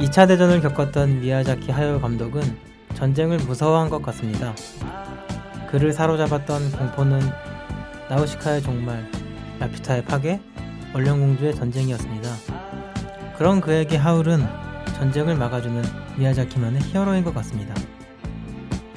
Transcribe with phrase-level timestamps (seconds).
[0.00, 2.40] 이차 대전을 겪었던 미야자키 하요 감독은
[2.94, 4.54] 전쟁을 무서워한 것 같습니다.
[5.70, 7.20] 그를 사로잡았던 공포는
[8.08, 9.06] 나우시카의 종말,
[9.58, 10.40] 라피타의 파괴,
[10.94, 12.30] 얼령공주의 전쟁이었습니다.
[13.36, 14.42] 그런 그에게 하울은
[14.96, 15.82] 전쟁을 막아주는
[16.16, 17.74] 미야자키만의 히어로인 것 같습니다.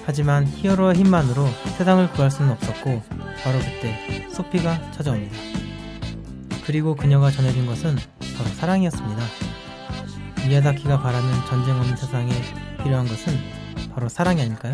[0.06, 1.46] 하지만 히어로의 힘만으로
[1.78, 3.04] 세상을 구할 수는 없었고
[3.44, 5.36] 바로 그때 소피가 찾아옵니다.
[6.66, 7.98] 그리고 그녀가 전해준 것은
[8.38, 9.43] 바로 사랑이었습니다.
[10.48, 12.32] 미야자키가 바라는 전쟁 없는 세상에
[12.84, 13.34] 필요한 것은
[13.94, 14.74] 바로 사랑이 아닐까요?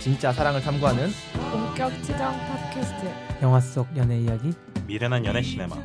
[0.00, 1.10] 진짜 사랑을 탐구하는
[1.50, 4.52] 본격 치정 팟캐스트 영화 속 연애 이야기
[4.86, 5.76] 미련한 연애 시네마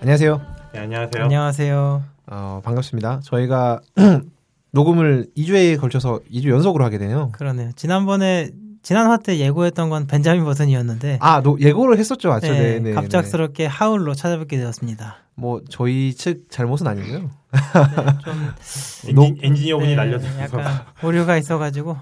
[0.00, 0.40] 안녕하세요.
[0.72, 1.22] 네, 안녕하세요.
[1.22, 2.02] 안녕하세요.
[2.26, 3.20] 어, 반갑습니다.
[3.22, 3.80] 저희가
[4.72, 7.30] 녹음을 2주에 걸쳐서 2주 연속으로 하게 되네요.
[7.32, 7.70] 그러네요.
[7.76, 8.50] 지난번에
[8.82, 12.48] 지난 화 때 예고했던 건 벤자민 버튼이었는데 아, 노, 예고를 했었죠, 맞죠?
[12.52, 15.04] 네, 네, 네, 갑작스럽게 하울로 찾아뵙게 되었습니다.
[15.18, 15.22] 네.
[15.34, 17.18] 뭐 저희 측 잘못은 아니고요.
[17.20, 17.28] 네,
[19.14, 21.96] 좀 엔진, 엔지니어분이 네, 날려줘서 약간 오류가 있어가지고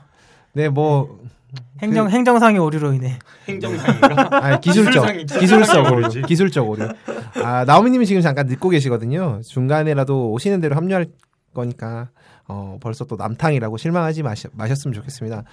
[0.55, 1.21] 네, 뭐
[1.83, 3.19] 행정 행정상의 오류로 인해
[3.49, 4.29] 행정상인가?
[4.31, 6.89] 아, 기술적 기술상이- 기술적으로 기술상이 기술적으로.
[7.45, 9.41] 아, 나오미님이 지금 잠깐 늦고 계시거든요.
[9.45, 11.07] 중간에라도 오시는 대로 합류할
[11.53, 12.09] 거니까
[12.51, 15.45] 어, 벌써 또 남탕이라고 실망하지 마시, 마셨으면 좋겠습니다.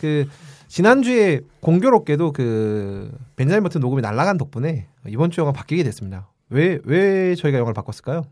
[0.00, 0.26] 그
[0.68, 6.30] 지난주에 공교롭게도 그 벤자민 버튼 녹음이 날아간 덕분에 이번 주 영화 바뀌게 됐습니다.
[6.48, 8.24] 왜 왜 저희가 영화를 바꿨을까요?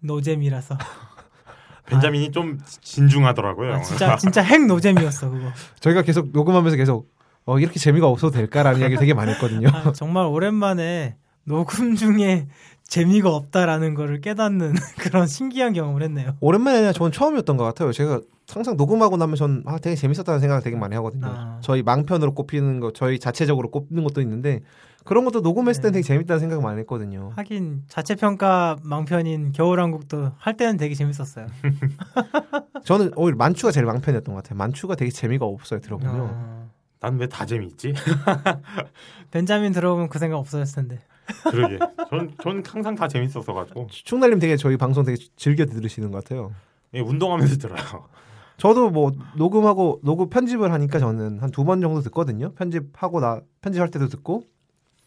[0.00, 0.78] 노잼이라서
[1.86, 3.74] 벤자민이 좀 진중하더라고요.
[3.74, 5.50] 아, 진짜 진짜 핵 노잼이었어 그거.
[5.80, 7.12] 저희가 계속 녹음하면서 계속
[7.44, 9.68] 어, 이렇게 재미가 없어도 될까라는 이야기를 되게 많이 했거든요.
[9.72, 12.46] 아, 정말 오랜만에 녹음 중에
[12.84, 16.36] 재미가 없다라는 거를 깨닫는 그런 신기한 경험을 했네요.
[16.40, 17.92] 오랜만에 아니라 저는 처음이었던 것 같아요.
[17.92, 18.20] 제가
[18.50, 21.26] 항상 녹음하고 나면 전 아, 되게 재밌었다는 생각을 되게 많이 하거든요.
[21.26, 21.58] 아.
[21.62, 24.60] 저희 망편으로 꼽히는 거, 저희 자체적으로 꼽는 것도 있는데
[25.04, 25.98] 그런 것도 녹음했을 땐 네.
[25.98, 27.32] 되게 재밌다는 생각을 많이 했거든요.
[27.34, 31.46] 하긴 자체 평가 망편인 겨울왕국도 할 때는 되게 재밌었어요.
[32.84, 34.58] 저는 오히려 만추가 제일 망편이었던 것 같아요.
[34.58, 35.80] 만추가 되게 재미가 없어요.
[35.80, 36.20] 들어보면.
[36.20, 36.70] 어,
[37.00, 37.94] 난왜 다 재미있지?
[39.32, 41.02] 벤자민 들어보면 그 생각 없어졌을 텐데.
[41.50, 41.78] 그러게.
[42.10, 46.52] 전, 전 항상 다 재밌었어가지고 충날님 되게 저희 방송 되게 즐겨 들으시는 것 같아요.
[46.94, 47.82] 예, 운동하면서 들어요.
[48.58, 52.52] 저도 뭐 녹음하고 녹음 편집을 하니까 저는 한 두 번 정도 듣거든요.
[52.52, 54.44] 편집하고 나 편집할 때도 듣고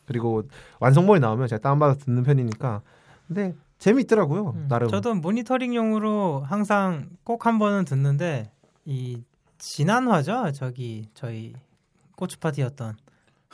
[0.06, 0.44] 그리고
[0.80, 2.82] 완성본이 나오면 제가 다운받아 듣는 편이니까
[3.28, 4.54] 근데 재미있더라고요.
[4.56, 4.88] 음, 나름.
[4.90, 8.52] 저도 모니터링용으로 항상 꼭 한 번은 듣는데
[8.86, 9.22] 이
[9.58, 10.52] 지난 화죠.
[10.54, 11.54] 저기 저희
[12.16, 12.98] 고추 파티였던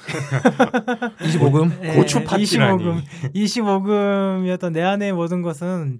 [1.19, 2.84] 25금 네, 고추 파티라니.
[2.84, 3.03] 25금
[3.35, 6.00] 25금이었던 내 안의 모든 것은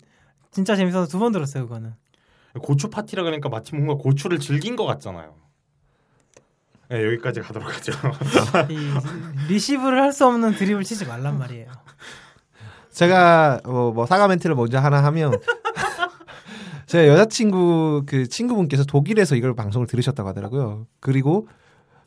[0.52, 1.64] 진짜 재밌어서 두 번 들었어요.
[1.68, 1.94] 그거는.
[2.62, 5.36] 고추 파티라 그러니까 마치 뭔가 고추를 즐긴 것 같잖아요.
[6.90, 7.94] 네, 여기까지 가도록 하죠.
[8.70, 8.78] 이
[9.48, 11.68] 리시브를 할 수 없는 드립을 치지 말란 말이에요.
[12.92, 15.32] 제가 뭐, 뭐 사과 멘트를 먼저 하나 하면
[16.88, 20.88] 제 여자친구 그 친구분께서 독일에서 이걸 방송을 들으셨다고 하더라고요.
[21.00, 21.48] 그리고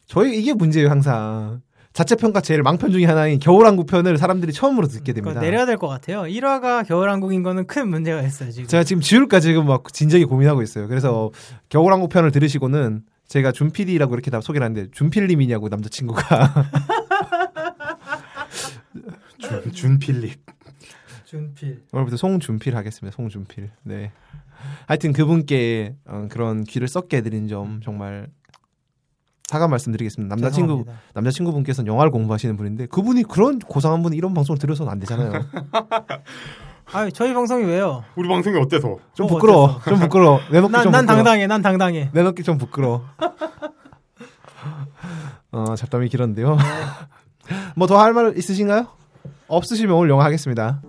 [0.07, 1.63] 저희 이게 문제예요 항상
[1.95, 5.41] 자체 평가 제일 망편 중에 하나인 겨울왕국 편을 사람들이 처음으로 듣게 됩니다.
[5.41, 6.23] 내려야 될 것 같아요.
[6.23, 8.67] 1화가 겨울왕국인 거는 큰 문제가 있어요 지금.
[8.67, 10.89] 제가 지금 지울까 지금 막 진작에 고민하고 있어요.
[10.89, 11.31] 그래서
[11.69, 16.53] 겨울왕국 편을 들으시고는 제가 준PD라고 이렇게 다 소개를 하는데 준필님이냐고 남자친구가
[19.39, 20.41] 준, 준필립.
[21.27, 21.83] 준필.
[21.93, 23.15] 오늘부터 송준필 하겠습니다.
[23.15, 23.71] 송준필.
[23.85, 24.11] 네.
[24.87, 28.27] 하여튼 그분께 어, 그런 귀를 썩게 해드린 점 정말
[29.49, 30.35] 사과 말씀드리겠습니다.
[30.35, 30.93] 남자친구 죄송합니다.
[31.15, 35.33] 남자친구분께서는 영화를 공부하시는 분인데 그분이 그런 고상한 분이 이런 방송을 들어서는 안 되잖아요.
[36.93, 38.05] 아 저희 방송이 왜요?
[38.17, 38.99] 우리 방송이 어때서?
[39.15, 39.65] 좀 어, 부끄러워.
[39.67, 39.91] 어때서?
[39.91, 40.41] 좀 부끄러워.
[40.51, 41.17] 내놓기 난, 좀 난 부끄러워.
[41.25, 41.47] 당당해.
[41.47, 42.11] 난 당당해.
[42.13, 43.05] 내놓기 좀 부끄러워.
[45.53, 46.57] 어, 잡담이 길었는데요.
[47.77, 48.87] 뭐 더 할 말 있으신가요?
[49.49, 50.81] 없으시면 오늘 영화 하겠습니다.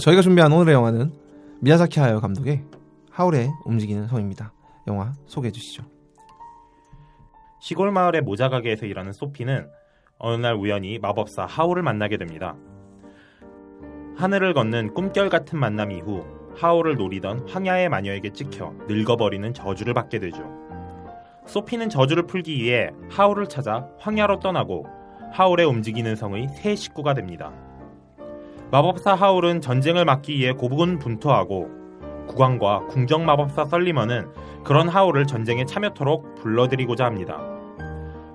[0.00, 1.12] 저희가 준비한 오늘의 영화는
[1.60, 2.64] 미야자키 하야 감독의
[3.10, 4.52] 하울의 움직이는 성입니다.
[4.86, 5.84] 영화 소개해 주시죠.
[7.60, 9.68] 시골 마을의 모자 가게에서 일하는 소피는
[10.18, 12.56] 어느 날 우연히 마법사 하울을 만나게 됩니다.
[14.16, 16.24] 하늘을 걷는 꿈결 같은 만남 이후
[16.56, 20.42] 하울을 노리던 황야의 마녀에게 찍혀 늙어버리는 저주를 받게 되죠.
[21.46, 24.86] 소피는 저주를 풀기 위해 하울을 찾아 황야로 떠나고
[25.32, 27.52] 하울의 움직이는 성의 새 식구가 됩니다.
[28.72, 31.68] 마법사 하울은 전쟁을 막기 위해 고군분투하고
[32.28, 34.28] 국왕과 궁정 마법사 썰리먼은
[34.62, 37.40] 그런 하울을 전쟁에 참여토록 불러들이고자 합니다.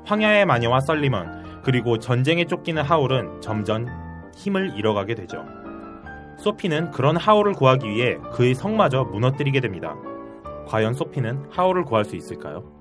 [0.05, 3.87] 황야의 마녀와 썰리먼 그리고 전쟁에 쫓기는 하울은 점점
[4.35, 5.45] 힘을 잃어가게 되죠.
[6.37, 9.95] 소피는 그런 하울을 구하기 위해 그의 성마저 무너뜨리게 됩니다.
[10.67, 12.75] 과연 소피는 하울을 구할 수 있을까요?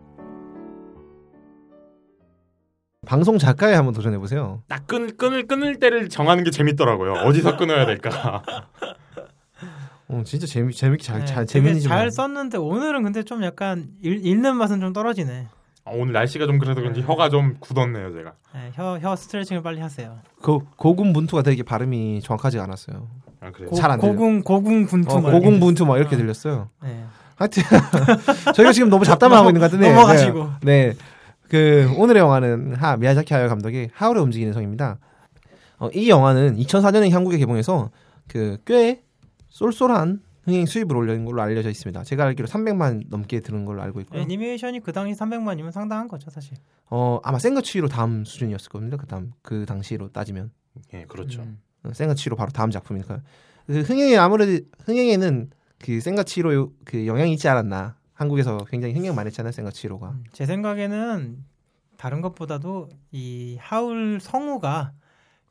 [3.05, 4.63] 방송 작가에 한번 도전해 보세요.
[4.69, 7.13] 딱 끊을 끊을 끊을 때를 정하는 게 재밌더라고요.
[7.25, 8.43] 어디서 끊어야 될까?
[10.09, 14.81] 어, 진짜 재미 재밌게 잘, 네, 잘잘 썼는데 오늘은 근데 좀 약간 읽, 읽는 맛은
[14.81, 15.49] 좀 떨어지네.
[15.87, 18.33] 아, 오늘 날씨가 좀 그래서 그런지 혀가 좀 굳었네요, 제가.
[18.55, 20.19] 네, 혀, 혀 스트레칭을 빨리 하세요.
[20.43, 23.09] 그 고군분투가 되게 발음이 정확하지 않았어요.
[23.41, 23.69] 아, 그래요.
[23.71, 24.13] 고, 잘안 들려.
[24.13, 26.19] 고궁 고궁 분투 어, 막 고군분투 막 이렇게 어.
[26.19, 26.71] 들렸어요.
[26.83, 27.05] 네.
[27.37, 27.63] 하여튼
[28.55, 30.51] 저희가 지금 너무 잡담을 하고 있는 것 같은데 넘어가시고.
[30.63, 30.91] 네.
[30.91, 30.97] 네.
[31.49, 34.99] 그 오늘의 영화는 하 미야자키 하야 감독의 하울의 움직이는 성입니다.
[35.79, 37.91] 어, 이 영화는 2004년에 한국에 개봉해서
[38.29, 39.03] 그 꽤
[39.55, 42.03] 쏠쏠한 흥행 수입을 올린 걸로 알려져 있습니다.
[42.03, 44.21] 제가 알기로 300만 넘게 드는 걸로 알고 있고요.
[44.21, 46.57] 애니메이션이 그 당시 300만이면 상당한 거죠, 사실.
[46.91, 48.97] 어 아마 생가치로 다음 수준이었을 겁니다.
[48.97, 50.51] 그 다음 그 당시로 따지면
[50.93, 51.43] 예, 그렇죠.
[51.43, 51.61] 음.
[51.85, 53.21] 어, 생가치로 바로 다음 작품이니까
[53.67, 57.97] 그 흥행에 아무래도 흥행에는 그 생가치로 그 영향이 있지 않았나.
[58.15, 60.11] 한국에서 굉장히 흥행 많이 했잖아요, 생가치로가.
[60.11, 61.45] 음, 제 생각에는
[61.97, 64.93] 다른 것보다도 이 하울 성우가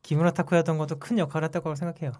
[0.01, 2.12] 기무라 타쿠였던 것도 큰 역할을 했다고 생각해요.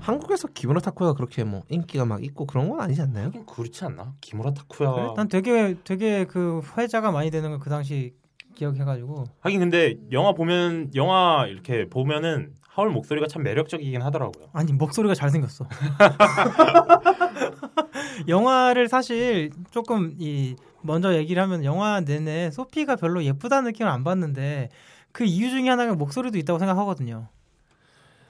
[0.00, 3.26] 한국에서 기브노 타코가 그렇게 뭐 인기가 막 있고 그런 건 아니지 않나요?
[3.26, 4.14] 하긴 그렇지 않나?
[4.20, 4.92] 기무라 타쿠야.
[4.92, 5.06] 그래?
[5.16, 8.14] 난 되게 되게 그 회자가 많이 되는 걸 그 당시
[8.54, 14.46] 기억해가지고 하긴 근데 영화 보면 영화 이렇게 보면은 하울 목소리가 참 매력적이긴 하더라고요.
[14.54, 15.66] 아니 목소리가 잘 생겼어.
[18.28, 24.70] 영화를 사실 조금 이 먼저 얘기를 하면 영화 내내 소피가 별로 예쁘다는 느낌을 안 받는데
[25.12, 27.28] 그 이유 중에 하나가 목소리도 있다고 생각하거든요.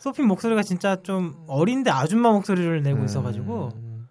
[0.01, 4.09] 소피 목소리가 진짜 좀 어린데 아줌마 목소리를 내고 있어가지고 음,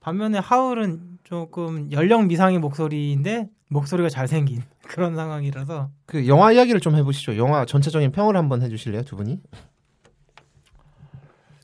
[0.00, 7.38] 반면에 하울은 조금 연령 미상의 목소리인데 목소리가 잘생긴 그런 상황이라서 그 영화 이야기를 좀 해보시죠.
[7.38, 9.40] 영화 전체적인 평을 한번 해주실래요, 두 분이?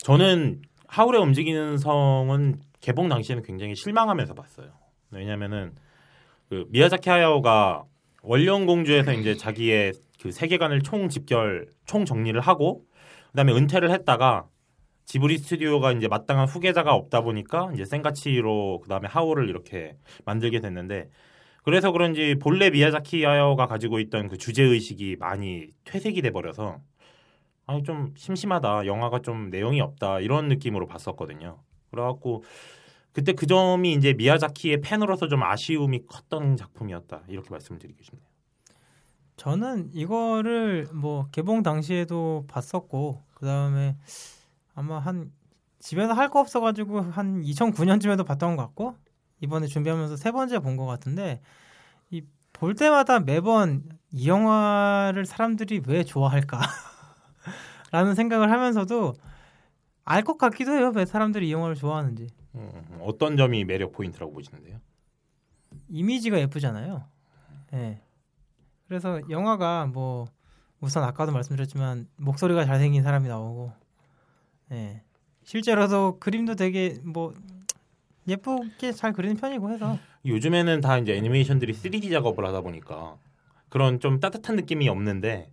[0.06, 4.68] 저는 하울의 움직이는 성은 개봉 당시에는 굉장히 실망하면서 봤어요.
[5.10, 5.74] 왜냐면은
[6.48, 7.82] 그 미야자키 하야오가
[8.22, 12.84] 원령 공주에서 이제 자기의 그 세계관을 총 집결, 총 정리를 하고
[13.32, 14.46] 그다음에 은퇴를 했다가
[15.06, 21.10] 지브리 스튜디오가 이제 마땅한 후계자가 없다 보니까 이제 센가치로 그다음에 하울을 이렇게 만들게 됐는데
[21.64, 26.78] 그래서 그런지 본래 미야자키 하야오가 가지고 있던 그 주제 의식이 많이 퇴색이 돼 버려서
[27.66, 31.58] 아니 좀 심심하다 영화가 좀 내용이 없다 이런 느낌으로 봤었거든요.
[31.90, 32.44] 그래갖고
[33.12, 38.26] 그때 그 점이 이제 미야자키의 팬으로서 좀 아쉬움이 컸던 작품이었다 이렇게 말씀드리고 싶네요.
[39.36, 43.96] 저는 이거를 뭐 개봉 당시에도 봤었고 그 다음에
[44.74, 45.32] 아마 한
[45.78, 48.96] 집에서 할 거 없어가지고 한 2009년쯤에도 봤던 것 같고
[49.40, 51.40] 이번에 준비하면서 세 번째 본 것 같은데
[52.10, 56.58] 이 볼 때마다 매번 이 영화를 사람들이 왜 좋아할까
[57.96, 59.14] 라는 생각을 하면서도
[60.04, 64.78] 알 것 같기도 해요 왜 사람들이 이 영화를 좋아하는지 음, 어떤 점이 매력 포인트라고 보시는데요?
[65.88, 67.04] 이미지가 예쁘잖아요.
[67.72, 68.00] 예.
[68.86, 70.26] 그래서 영화가 뭐
[70.80, 73.72] 우선 아까도 말씀드렸지만 목소리가 잘생긴 사람이 나오고,
[74.72, 75.02] 예.
[75.44, 77.34] 실제로도 그림도 되게 뭐
[78.28, 83.16] 예쁘게 잘 그리는 편이고 해서 요즘에는 다 이제 애니메이션들이 3D 작업을 하다 보니까
[83.68, 85.50] 그런 좀 따뜻한 느낌이 없는데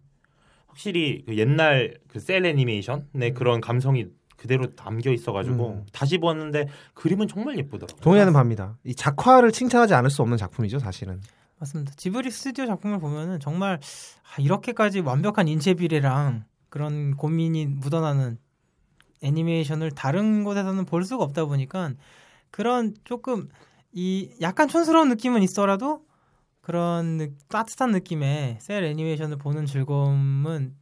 [0.74, 5.86] 확실히 그 옛날 그 셀 애니메이션의 그런 감성이 그대로 담겨 있어가지고 음.
[5.94, 8.02] 다시 보았는데 그림은 정말 예쁘더라고요.
[8.02, 8.78] 동의하는 바입니다.
[8.84, 11.22] 이 작화를 칭찬하지 않을 수 없는 작품이죠, 사실은.
[11.60, 11.94] 맞습니다.
[11.96, 18.38] 지브리 스튜디오 작품을 보면은 정말 아, 이렇게까지 완벽한 인체 비례랑 그런 고민이 묻어나는
[19.22, 21.94] 애니메이션을 다른 곳에서는 볼 수가 없다 보니까
[22.52, 23.48] 그런 조금
[23.94, 26.04] 이 약간 촌스러운 느낌은 있더라도
[26.74, 30.74] 그런 느- 따뜻한 느낌의 셀 애니메이션을 보는 즐거움은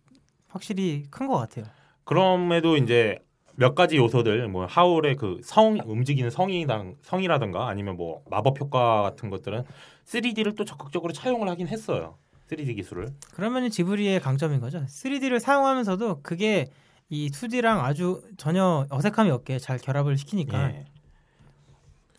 [0.47, 1.65] 확실히 큰 것 같아요.
[2.03, 3.17] 그럼에도 이제
[3.55, 9.29] 몇 가지 요소들 뭐 하울의 그 성 움직이는 성이당 성이라든가 아니면 뭐 마법 효과 같은
[9.31, 9.63] 것들은
[10.05, 12.17] 3D를 또 적극적으로 차용을 하긴 했어요.
[12.47, 13.09] 3D 기술을.
[13.33, 14.85] 그러면 지브리의 강점인 거죠.
[14.85, 16.67] 3D를 사용하면서도 그게
[17.09, 20.85] 이 2D랑 아주 전혀 어색함이 없게 잘 결합을 시키니까 예.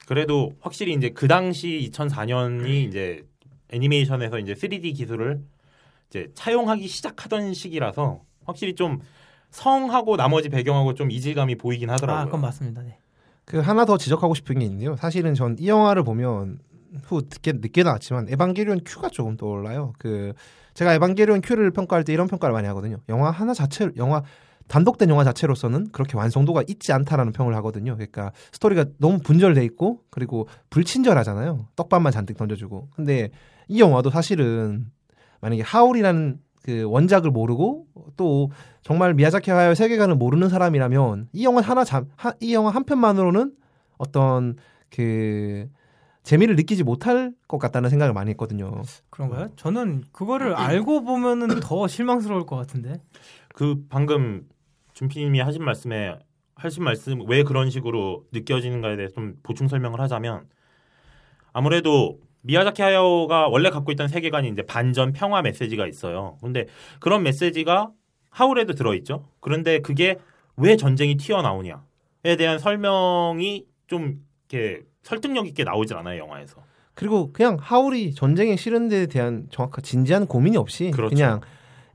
[0.07, 3.23] 그래도 확실히 이제 그 당시 2004년이 이제
[3.73, 5.43] 애니메이션에서 이제 3D 기술을
[6.11, 9.01] 이제 차용하기 시작하던 시기라서 확실히 좀
[9.51, 12.23] 성하고 나머지 배경하고 좀 이질감이 보이긴 하더라고요.
[12.23, 12.83] 아, 그건 맞습니다.
[12.83, 12.99] 네.
[13.45, 14.97] 그 하나 더 지적하고 싶은 게 있는데요.
[14.97, 16.59] 사실은 전 이 영화를 보면
[17.05, 19.95] 후 늦게 늦게 나왔지만 에반게리온 Q가 조금 떠올라요.
[19.99, 20.33] 그
[20.75, 22.99] 제가 에반게리온 Q를 평가할 때 이런 평가를 많이 하거든요.
[23.09, 24.23] 영화 하나 자체 영화
[24.69, 27.95] 단독된 영화 자체로서는 그렇게 완성도가 있지 않다라는 평을 하거든요.
[27.97, 31.67] 그러니까 스토리가 너무 분절돼 있고 그리고 불친절하잖아요.
[31.77, 32.89] 떡밥만 잔뜩 던져주고.
[32.95, 33.31] 근데
[33.73, 34.87] 이 영화도 사실은
[35.41, 37.87] 만약에 하울이라는 그 원작을 모르고
[38.19, 38.51] 또
[38.83, 43.55] 정말 미야자키 하야의 세계관을 모르는 사람이라면 이 영화 하나 잠, 하, 이 영화 한 편만으로는
[43.97, 44.57] 어떤
[44.91, 45.71] 그
[46.23, 48.83] 재미를 느끼지 못할 것 같다는 생각을 많이 했거든요.
[49.09, 49.49] 그런가요?
[49.57, 53.01] 저는 그거를 알고 보면은 더 실망스러울 것 같은데.
[53.55, 54.47] 그 방금
[54.93, 56.19] 준피님이 하신 말씀에
[56.57, 60.45] 하신 말씀 왜 그런 식으로 느껴지는가에 대해서 좀 보충 설명을 하자면
[61.55, 66.39] 아무래도 미야자키 하야오가 원래 갖고 있던 세계관이 이제 반전 평화 메시지가 있어요.
[66.43, 66.67] 근데
[67.01, 67.91] 그런 메시지가
[68.31, 69.29] 하울에도 들어있죠.
[69.41, 70.17] 그런데 그게
[70.57, 74.21] 왜 전쟁이 튀어나오냐에 대한 설명이 좀
[74.51, 76.57] 이렇게 설득력 있게 나오질 않아요 영화에서.
[76.95, 81.17] 그리고 그냥 하울이 전쟁에 싫은 데에 대한 정확한 진지한 고민이 없이 그 그렇죠.
[81.17, 81.41] 냥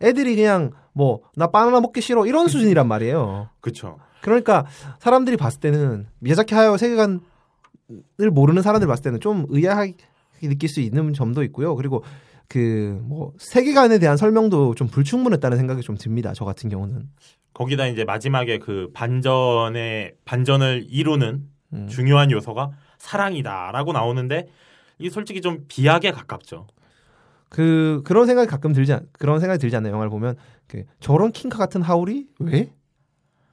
[0.01, 3.49] 애들이 그냥 뭐 나 바나나 먹기 싫어 이런 수준이란 말이에요.
[3.59, 3.99] 그렇죠.
[4.21, 4.65] 그러니까
[4.99, 7.19] 사람들이 봤을 때는 미야자키 하야오 세계관을
[8.31, 9.95] 모르는 사람들 봤을 때는 좀 의아하게
[10.41, 11.75] 느낄 수 있는 점도 있고요.
[11.75, 12.03] 그리고
[12.47, 16.33] 그 뭐 세계관에 대한 설명도 좀 불충분했다는 생각이 좀 듭니다.
[16.33, 17.09] 저 같은 경우는.
[17.53, 21.87] 거기다 이제 마지막에 그 반전의 반전을 이루는 음.
[21.87, 24.47] 중요한 요소가 사랑이다라고 나오는데
[24.99, 26.67] 이게 솔직히 좀 비약에 가깝죠.
[27.49, 29.93] 그 그런 생각이 가끔 들지 않, 그런 생각이 들지 않나요?
[29.93, 30.35] 영화를 보면
[30.67, 32.73] 그 저런 킹카 같은 하울이 왜?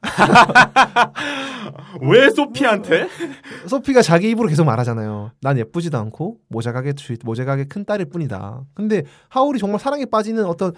[2.02, 3.08] 왜 소피한테?
[3.68, 5.32] 소피가 자기 입으로 계속 말하잖아요.
[5.40, 8.62] 난 예쁘지도 않고 모자가게 주 모자가게 큰 딸일 뿐이다.
[8.74, 10.72] 근데 하울이 정말 사랑에 빠지는 어떤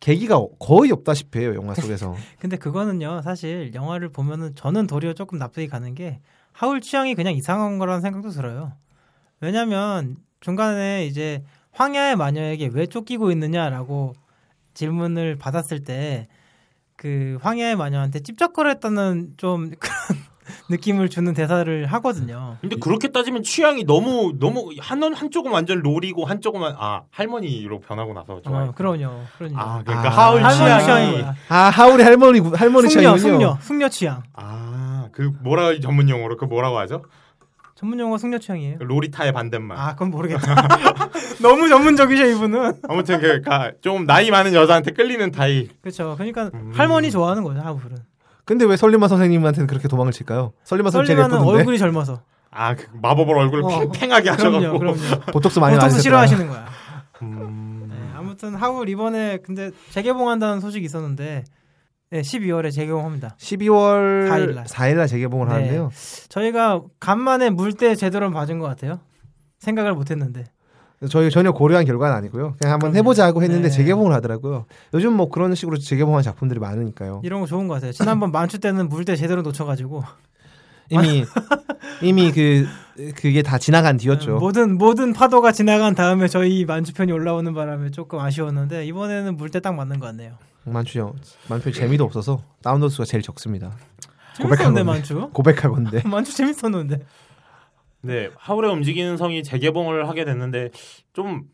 [0.00, 2.14] 계기가 거의 없다시피 해요 영화 속에서.
[2.38, 6.20] 근데 그거는요, 사실 영화를 보면은 저는 도리어 조금 납득이 가는 게
[6.52, 8.72] 하울 취향이 그냥 이상한 거라는 생각도 들어요.
[9.40, 14.14] 왜냐면 중간에 이제 황야의 마녀에게 왜 쫓기고 있느냐라고
[14.74, 16.28] 질문을 받았을 때
[16.98, 19.94] 그 황야의 마녀한테 찝쩍거렸다는 좀 그런
[20.68, 22.56] 느낌을 주는 대사를 하거든요.
[22.60, 28.42] 근데 그렇게 따지면 취향이 너무 너무 한 한쪽은 완전 롤이고 한쪽은 아 할머니로 변하고 나서
[28.42, 28.64] 좋아.
[28.64, 29.22] 어, 그럼요.
[29.38, 29.56] 그럼요.
[29.56, 33.18] 아 그러니까 아, 하울 할머니 취향이 취향이 아 하울이 할머니 할머니 숙녀, 취향이군요.
[33.38, 34.22] 숙녀, 숙녀 취향.
[34.34, 34.78] 아
[35.18, 37.02] 그 뭐라 전문 용어로 그 뭐라고 하죠?
[37.78, 38.78] 전문 용어 숙녀 취향이에요.
[38.80, 39.78] 로리타의 반대말.
[39.78, 40.66] 아, 그건 모르겠다.
[41.40, 42.72] 너무 전문적이죠, 이분은.
[42.90, 45.80] 아무튼 그러니까 좀 나이 많은 여자한테 끌리는 타입.
[45.80, 46.16] 그렇죠.
[46.16, 46.72] 그러니까 음.
[46.74, 47.98] 할머니 좋아하는 거죠, 하울은.
[48.44, 50.54] 근데 왜 설리마 선생님한테는 그렇게 도망을 칠까요?
[50.64, 52.20] 설리마 선생님 제일 설리마는 예쁘던데 얼굴이 젊어서.
[52.50, 53.68] 아, 그 마법을 얼굴 어.
[53.68, 54.58] 팽팽하게 하셔갖고.
[54.58, 55.20] 그럼요, 그럼요.
[55.32, 56.02] 보톡스 많이 맞으셨더라.
[56.02, 56.66] 싫어하시는 거야.
[57.22, 57.86] 음.
[57.90, 61.44] 네, 아무튼 하울 이번에 근데 재개봉한다는 소식이 있었는데
[62.10, 63.36] 네, 12월에 재개봉합니다.
[63.38, 64.96] 12월 4일 4일 날.
[64.96, 65.52] 날 재개봉을 네.
[65.54, 65.90] 하는데요.
[66.28, 69.00] 저희가 간만에 물때 제대로 맞은 것 같아요.
[69.58, 70.44] 생각을 못했는데.
[71.10, 72.54] 저희 전혀 고려한 결과는 아니고요.
[72.58, 72.96] 그냥 한번 그럼요.
[72.98, 73.70] 해보자 하고 했는데 네.
[73.70, 74.64] 재개봉을 하더라고요.
[74.94, 77.20] 요즘 뭐 그런 식으로 재개봉한 작품들이 많으니까요.
[77.24, 77.92] 이런 거 좋은 것 같아요.
[77.92, 80.02] 지난번 만추 때는 물때 제대로 놓쳐가지고
[80.90, 81.24] 이미
[82.02, 82.66] 이미 그
[83.14, 84.38] 그게 다 지나간 뒤였죠.
[84.38, 90.00] 모든 모든 파도가 지나간 다음에 저희 만주편이 올라오는 바람에 조금 아쉬웠는데 이번에는 물때 딱 맞는
[90.00, 90.32] 것 같네요.
[90.72, 91.14] 만추요.
[91.48, 93.76] 만추 재미도 없어서 다운로드 수가 제일 적습니다.
[94.36, 94.82] 재밌었는데 건데.
[94.84, 95.30] 만추.
[95.34, 96.02] 고백하건데.
[96.08, 97.00] 만추 재밌었는데.
[98.02, 100.70] 네, 하울의 움직이는 성이 재개봉을 하게 됐는데
[101.12, 101.48] 좀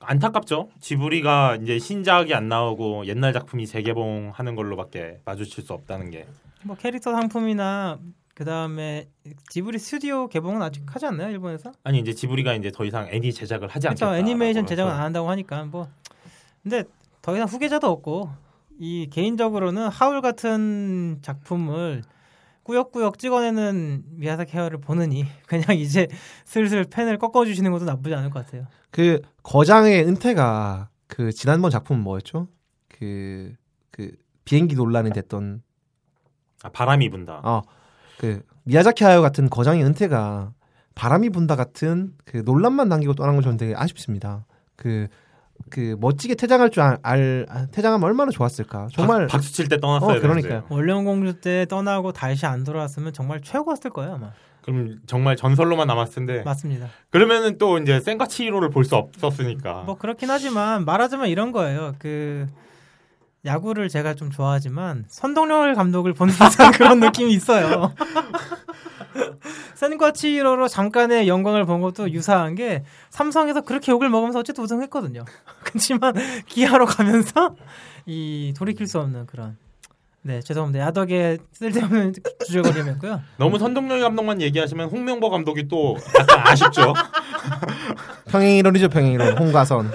[0.00, 0.68] 안타깝죠.
[0.80, 6.26] 지브리가 이제 신작이 안 나오고 옛날 작품이 재개봉하는 걸로밖에 마주칠 수 없다는 게.
[6.62, 7.98] 뭐 캐릭터 상품이나
[8.34, 9.08] 그 다음에
[9.50, 11.72] 지브리 스튜디오 개봉은 아직 하지 않나요 일본에서?
[11.82, 14.06] 아니 이제 지브리가 이제 더 이상 애니 제작을 하지 않겠다.
[14.06, 15.88] 그렇죠 애니메이션 제작은 안 한다고 하니까 뭐
[16.62, 16.84] 근데
[17.28, 18.30] 더 이상 후계자도 없고
[18.78, 22.02] 이 개인적으로는 하울 같은 작품을
[22.62, 26.08] 꾸역꾸역 찍어내는 미야사키 하야를 보느니 그냥 이제
[26.46, 28.66] 슬슬 펜을 꺾어주시는 것도 나쁘지 않을 것 같아요.
[28.90, 32.48] 그 거장의 은퇴가 그 지난번 작품 뭐였죠?
[32.88, 33.52] 그,
[33.90, 34.10] 그
[34.46, 35.60] 비행기 논란이 됐던
[36.62, 37.42] 아, 바람이 분다.
[37.44, 37.60] 어,
[38.16, 40.54] 그 미야자키 하야 같은 거장의 은퇴가
[40.94, 44.46] 바람이 분다 같은 그 논란만 남기고 떠난 건 저는 되게 아쉽습니다.
[44.76, 45.08] 그,
[45.70, 48.88] 그 멋지게 퇴장할 줄 알, 알 퇴장하면 얼마나 좋았을까.
[48.92, 50.42] 정말 박, 수 칠 때 떠났어야 어, 그러니까요.
[50.62, 50.66] 되는데.
[50.74, 54.30] 원령 공주 때 떠나고 다시 안 돌아왔으면 정말 최고였을 거예요 아마.
[54.62, 56.42] 그럼 정말 전설로만 남았을 텐데.
[56.42, 56.88] 맞습니다.
[57.10, 59.82] 그러면은 또 이제 센가치히로를 볼 수 없었으니까.
[59.86, 61.94] 뭐 그렇긴 하지만 말하자면 이런 거예요.
[61.98, 62.46] 그
[63.46, 67.92] 야구를 제가 좀 좋아하지만 선동열 감독을 보는 듯한 그런 느낌이 있어요.
[69.74, 75.24] 센과 치히로로 잠깐의 영광을 본 것도 유사한 게 삼성에서 그렇게 욕을 먹으면서 어쨌든 우승했거든요.
[75.64, 76.14] 그렇지만
[76.46, 77.54] 기아로 가면서
[78.06, 79.56] 이 돌이킬 수 없는 그런
[80.22, 82.14] 네 죄송합니다 야덕에 쓸데없는
[82.46, 83.20] 주저거림이었고요.
[83.36, 86.92] 너무 선동열 감독만 얘기하시면 홍명보 감독이 또 약간 아쉽죠.
[88.28, 89.90] 평행이론이죠 평행이론 홍가선.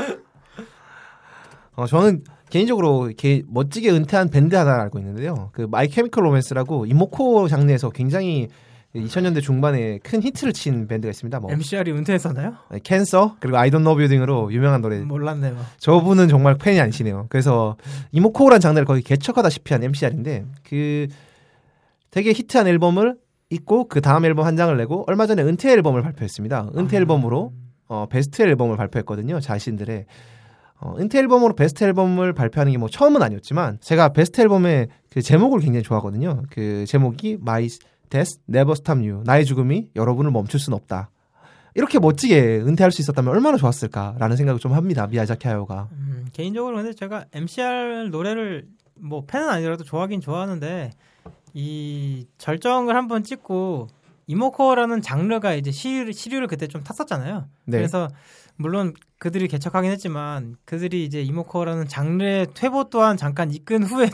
[1.76, 5.50] 어 저는 개인적으로 개, 멋지게 은퇴한 밴드 하나 알고 있는데요.
[5.54, 8.48] 그 마이 케미컬 로맨스라고 emocore 장르에서 굉장히
[8.96, 11.40] 2000년대 중반에 큰 히트를 친 밴드가 있습니다.
[11.40, 12.56] 뭐 MCR이 은퇴했었나요?
[12.84, 15.00] 캔서 그리고 I Don't Know You 등으로 유명한 노래.
[15.00, 15.58] 몰랐네요.
[15.80, 17.26] 저분은 정말 팬이 아니시네요.
[17.30, 17.76] 그래서
[18.12, 21.08] 이모코란 장르를 거의 개척하다시피 한 MCR인데 그
[22.12, 23.18] 되게 히트한 앨범을
[23.50, 26.70] 있고 그 다음 앨범 한 장을 내고 얼마 전에 은퇴 앨범을 발표했습니다.
[26.78, 27.52] 은퇴 앨범으로
[27.88, 29.40] 어, 베스트 앨범을 발표했거든요.
[29.40, 30.06] 자신들의
[30.82, 35.60] 어, 은퇴 앨범으로 베스트 앨범을 발표하는 게 뭐 처음은 아니었지만 제가 베스트 앨범의 그 제목을
[35.62, 36.44] 굉장히 좋아하거든요.
[36.52, 37.68] 그 제목이 My
[38.14, 41.10] Death Never Stop You 나의 죽음이 여러분을 멈출 순 없다.
[41.74, 45.08] 이렇게 멋지게 은퇴할 수 있었다면 얼마나 좋았을까라는 생각을 좀 합니다.
[45.08, 45.90] 미야자키 하요가.
[45.94, 50.92] 음, 개인적으로 근데 제가 MCR 노래를 뭐 팬은 아니라도 좋아하긴 좋아하는데
[51.56, 53.88] 이 절정을 한번 찍고
[54.28, 57.48] 이모코어라는 장르가 이제 시류, 시류를 그때 좀 탔었잖아요.
[57.66, 57.78] 네.
[57.78, 58.08] 그래서
[58.56, 64.12] 물론 그들이 개척하긴 했지만 그들이 이제 이모코어라는 장르의 퇴보 또한 잠깐 이끈 후에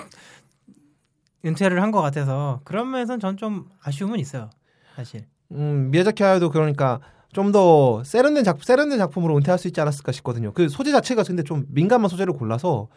[1.45, 4.49] 은퇴를 한 것 같아서 그런 면에서는 전 좀 아쉬움은 있어요.
[4.95, 5.25] 사실.
[5.51, 6.99] 음, 미야자키 하야도 그러니까
[7.31, 10.51] 좀 더 세련된 작 세련된 작품으로 은퇴할 수 있지 않았을까 싶거든요.
[10.53, 12.87] 그 소재 자체가 근데 좀 민감한 소재를 골라서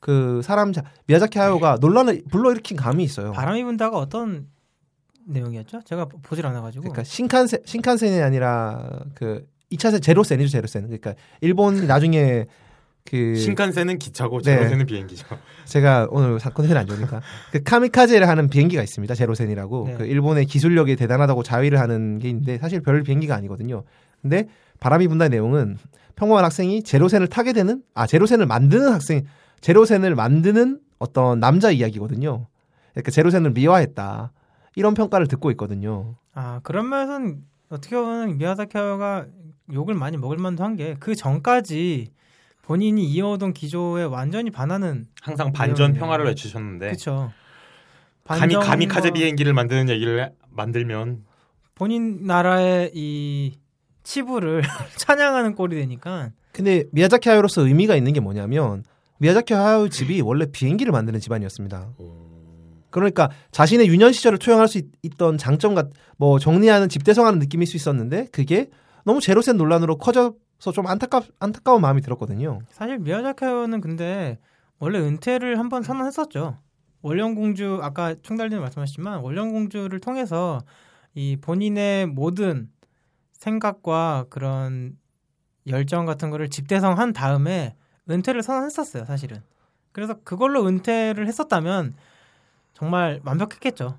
[0.00, 3.32] 그 사람 자, 미야자키 하야가 논란을 불러일으킨 감이 있어요.
[3.32, 4.48] 바람이 분다가 어떤
[5.24, 5.80] 내용이었죠?
[5.84, 6.82] 제가 보질 않아가지고.
[6.82, 10.82] 그러니까 신칸센 신칸센이 아니라 그 2차선 제로센이죠 제로센.
[10.82, 12.46] 그러니까 일본 나중에
[13.08, 14.56] 그 신칸센은 기차고 네.
[14.56, 15.26] 제로센은 비행기죠.
[15.64, 17.20] 제가 오늘 사건이 안 좋으니까
[17.52, 19.14] 그 카미카제를 하는 비행기가 있습니다.
[19.14, 19.86] 제로센이라고.
[19.86, 19.94] 네.
[19.96, 23.84] 그 일본의 기술력이 대단하다고 자위를 하는 게 있는데 사실 별 비행기가 아니거든요.
[24.22, 24.48] 근데
[24.80, 25.78] 바람이 분다의 내용은
[26.16, 29.22] 평범한 학생이 제로센을 타게 되는 아 제로센을 만드는 학생
[29.60, 32.46] 제로센을 만드는 어떤 남자 이야기거든요.
[32.92, 34.32] 그러니까 제로센을 미화했다.
[34.74, 36.16] 이런 평가를 듣고 있거든요.
[36.34, 39.26] 아 그런 면에서는 어떻게 보면 미야자키 하야가
[39.72, 42.12] 욕을 많이 먹을 만도 한 게 그 전까지
[42.66, 45.94] 본인이 이어오던 기조에 완전히 반하는 항상 반전.
[45.94, 47.32] 평화를 외치셨는데 그렇죠.
[48.24, 51.24] 감히 가미카제 비행기를 만드는 얘기를 만들면
[51.76, 53.54] 본인 나라의 이
[54.02, 54.62] 치부를
[54.98, 58.82] 찬양하는 꼴이 되니까 근데 미야자키 하야로서 의미가 있는 게 뭐냐면
[59.18, 61.92] 미야자키 하야의 집이 원래 비행기를 만드는 집안이었습니다.
[62.90, 67.76] 그러니까 자신의 유년 시절을 투영할 수 있, 던 장점 같, 뭐 정리하는 집대성하는 느낌일 수
[67.76, 68.70] 있었는데 그게
[69.04, 72.60] 너무 제로센 논란으로 커져 서 좀 안타깝 안타까운 마음이 들었거든요.
[72.70, 74.38] 사실 미야자키 하야는 근데
[74.78, 76.58] 원래 은퇴를 한번 선언했었죠.
[77.02, 80.60] 원령공주 아까 총달님 말씀하셨지만 원령공주를 통해서
[81.14, 82.70] 이 본인의 모든
[83.32, 84.96] 생각과 그런
[85.66, 87.76] 열정 같은 거를 집대성한 다음에
[88.10, 89.42] 은퇴를 선언했었어요, 사실은.
[89.92, 91.94] 그래서 그걸로 은퇴를 했었다면
[92.74, 93.98] 정말 완벽했겠죠.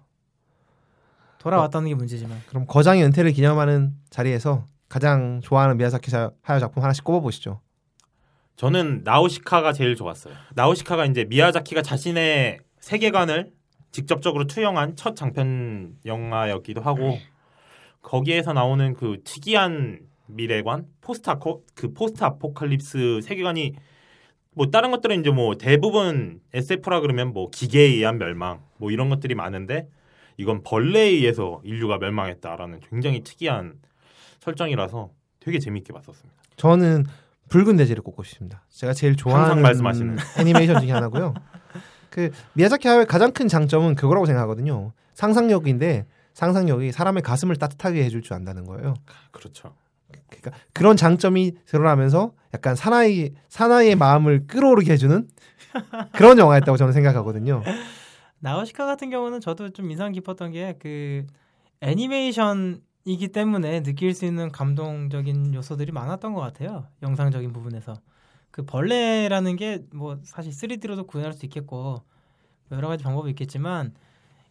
[1.39, 2.39] 돌아왔다는 게 문제지만.
[2.49, 7.61] 그럼 거장의 은퇴를 기념하는 자리에서 가장 좋아하는 미야자키 하야 작품 하나씩 꼽아 보시죠.
[8.55, 10.33] 저는 나우시카가 제일 좋았어요.
[10.55, 13.51] 나우시카가 이제 미야자키가 자신의 세계관을
[13.91, 17.17] 직접적으로 투영한 첫 장편 영화였기도 하고
[18.01, 23.75] 거기에서 나오는 그 특이한 미래관 post 아코 그 post-apocalypse 세계관이
[24.51, 29.35] 뭐 다른 것들은 이제 뭐 대부분 SF라 그러면 뭐 기계에 의한 멸망 뭐 이런 것들이
[29.35, 29.87] 많은데
[30.37, 33.75] 이건 벌레에 의해서 인류가 멸망했다라는 굉장히 특이한
[34.47, 35.09] 설정이라서
[35.41, 36.41] 되게 재밌게 봤었습니다.
[36.55, 37.05] 저는
[37.49, 38.63] 붉은 대지를 꼽고 싶습니다.
[38.69, 40.17] 제가 제일 좋아하는 항상 말씀하시는.
[40.39, 41.33] 애니메이션 중에 하나고요.
[42.09, 44.93] 그 미야자키 하야의 가장 큰 장점은 그거라고 생각하거든요.
[45.13, 48.93] 상상력인데 상상력이 사람의 가슴을 따뜻하게 해줄 줄 안다는 거예요.
[49.31, 49.75] 그렇죠.
[50.29, 55.27] 그러니까 그런 장점이 드러나면서 약간 사나이 사나이의 마음을 끌어오르게 해주는
[56.13, 57.63] 그런 영화였다고 저는 생각하거든요.
[58.39, 61.25] 나우시카 같은 경우는 저도 좀 인상 깊었던 게 그
[61.81, 66.87] 애니메이션 이기 때문에 느낄 수 있는 감동적인 요소들이 많았던 것 같아요.
[67.03, 67.95] 영상적인 부분에서
[68.51, 72.03] 그 벌레라는 게 뭐 사실 3D로도 구현할 수 있겠고
[72.69, 73.95] 뭐 여러 가지 방법이 있겠지만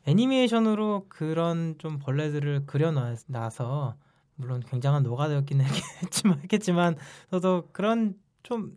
[0.07, 3.97] 애니메이션으로 그런 좀 벌레들을 그려놔서
[4.37, 5.61] 물론 굉장한 노가다였긴
[6.05, 6.97] 했지만 했겠지만
[7.31, 8.73] 저도 그런 좀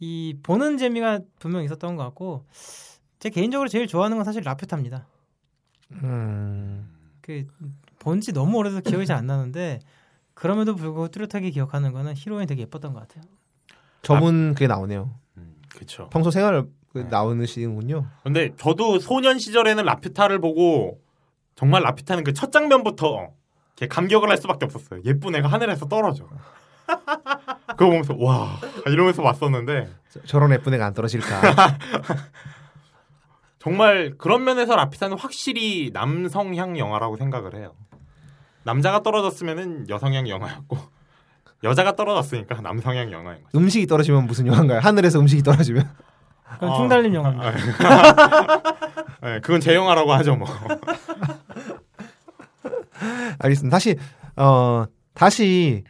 [0.00, 2.46] 이 보는 재미가 분명 있었던 것 같고
[3.18, 5.08] 제 개인적으로 제일 좋아하는 건 사실 라퓨타입니다.
[5.92, 6.88] 음,
[7.20, 7.46] 그
[8.08, 9.80] 본지 너무 오래돼서 기억이 잘 안 나는데
[10.32, 13.22] 그럼에도 불구하고 뚜렷하게 기억하는 거는 히로인이 되게 예뻤던 것 같아요.
[14.02, 15.10] 저분 그게 나오네요.
[15.36, 16.08] 음, 그렇죠.
[16.10, 17.04] 평소 생활을 그 네.
[17.10, 18.06] 나오시는군요.
[18.22, 21.00] 근데 저도 소년 시절에는 라퓨타를 보고
[21.54, 23.28] 정말 라퓨타는 그 첫 장면부터
[23.76, 25.00] 이렇게 감격을 할 수밖에 없었어요.
[25.04, 26.26] 예쁜 애가 하늘에서 떨어져.
[27.76, 31.28] 그거 보면서 와 이러면서 봤었는데 저- 저런 예쁜 애가 안 떨어질까.
[33.58, 37.74] 정말 그런 면에서 라퓨타는 확실히 남성향 영화라고 생각을 해요.
[38.64, 40.78] 남자가 떨어졌으면은 여성향 영화였고
[41.64, 43.58] 여자가 떨어졌으니까 남성향 영화인 거죠.
[43.58, 44.80] 음식이 떨어지면 무슨 영화인가요?
[44.80, 45.88] 하늘에서 음식이 떨어지면.
[46.54, 46.76] 그건 아.
[46.76, 47.52] 충달림 영화입니다.
[49.22, 50.48] 네, 그건 제 영화라고 하죠 뭐.
[53.38, 53.74] 알겠습니다.
[53.74, 53.96] 다시
[54.36, 55.84] 어 다시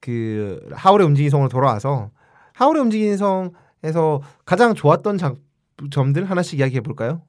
[0.00, 2.10] 그 하울의 움직이는 성으로 돌아와서
[2.52, 5.36] 하울의 움직이는 성에서 가장 좋았던 작,
[5.90, 7.22] 점들 하나씩 이야기해 볼까요?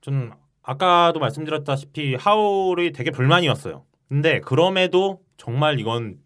[0.00, 0.30] 좀
[0.62, 3.84] 아까도 말씀드렸다시피 하울이 되게 불만이었어요.
[4.08, 6.18] 근데 그럼에도 정말 이건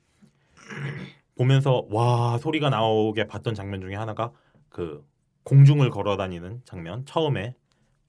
[1.36, 4.32] 보면서 와 소리가 나오게 봤던 장면 중에 하나가
[4.68, 5.04] 그
[5.44, 7.04] 공중을 걸어다니는 장면.
[7.06, 7.54] 처음에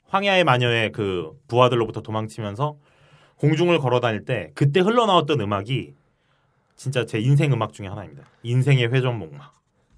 [0.07, 2.77] 황야의 마녀의 그 부하들로부터 도망치면서
[3.35, 5.93] 공중을 걸어다닐 때 그때 흘러나왔던 음악이
[6.75, 8.23] 진짜 제 인생 음악 중에 하나입니다.
[8.43, 9.51] 인생의 회전목마.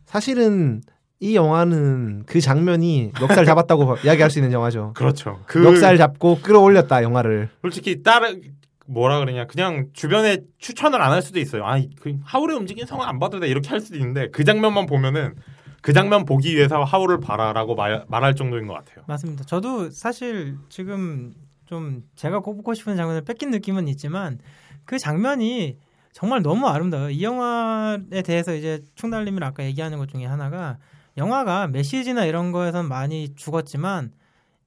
[0.06, 0.82] 사실은
[1.22, 4.94] 이 영화는 그 장면이 멱살 잡았다고 이야기할 수 있는 영화죠.
[4.96, 5.42] 그렇죠.
[5.46, 7.50] 그 멱살 잡고 끌어올렸다 영화를.
[7.62, 8.42] 솔직히 다른
[8.88, 11.66] 뭐라 그러냐 그냥 주변에 추천을 안 할 수도 있어요.
[11.66, 15.36] 아, 그 하울의 움직이는 성은 안 봐도 돼 이렇게 할 수도 있는데 그 장면만 보면은
[15.82, 19.04] 그 장면 보기 위해서 하울을 봐라라고 말, 말할 정도인 것 같아요.
[19.08, 19.44] 맞습니다.
[19.46, 21.34] 저도 사실 지금
[21.66, 24.40] 좀 제가 꼽고 싶은 장면을 뺏긴 느낌은 있지만
[24.86, 25.78] 그 장면이
[26.14, 27.12] 정말 너무 아름다워요.
[27.12, 30.78] 이 영화에 대해서 이제 충달님이 아까 얘기하는 것 중에 하나가
[31.18, 34.12] 영화가 메시지나 이런 거에선 많이 죽었지만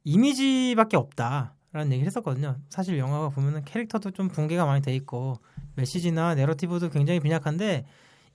[0.04, 2.56] 이미지밖에 없다라는 얘기를 했었거든요.
[2.68, 5.38] 사실 영화가 보면은 캐릭터도 좀 붕괴가 많이 돼 있고
[5.76, 7.86] 메시지나 내러티브도 굉장히 빈약한데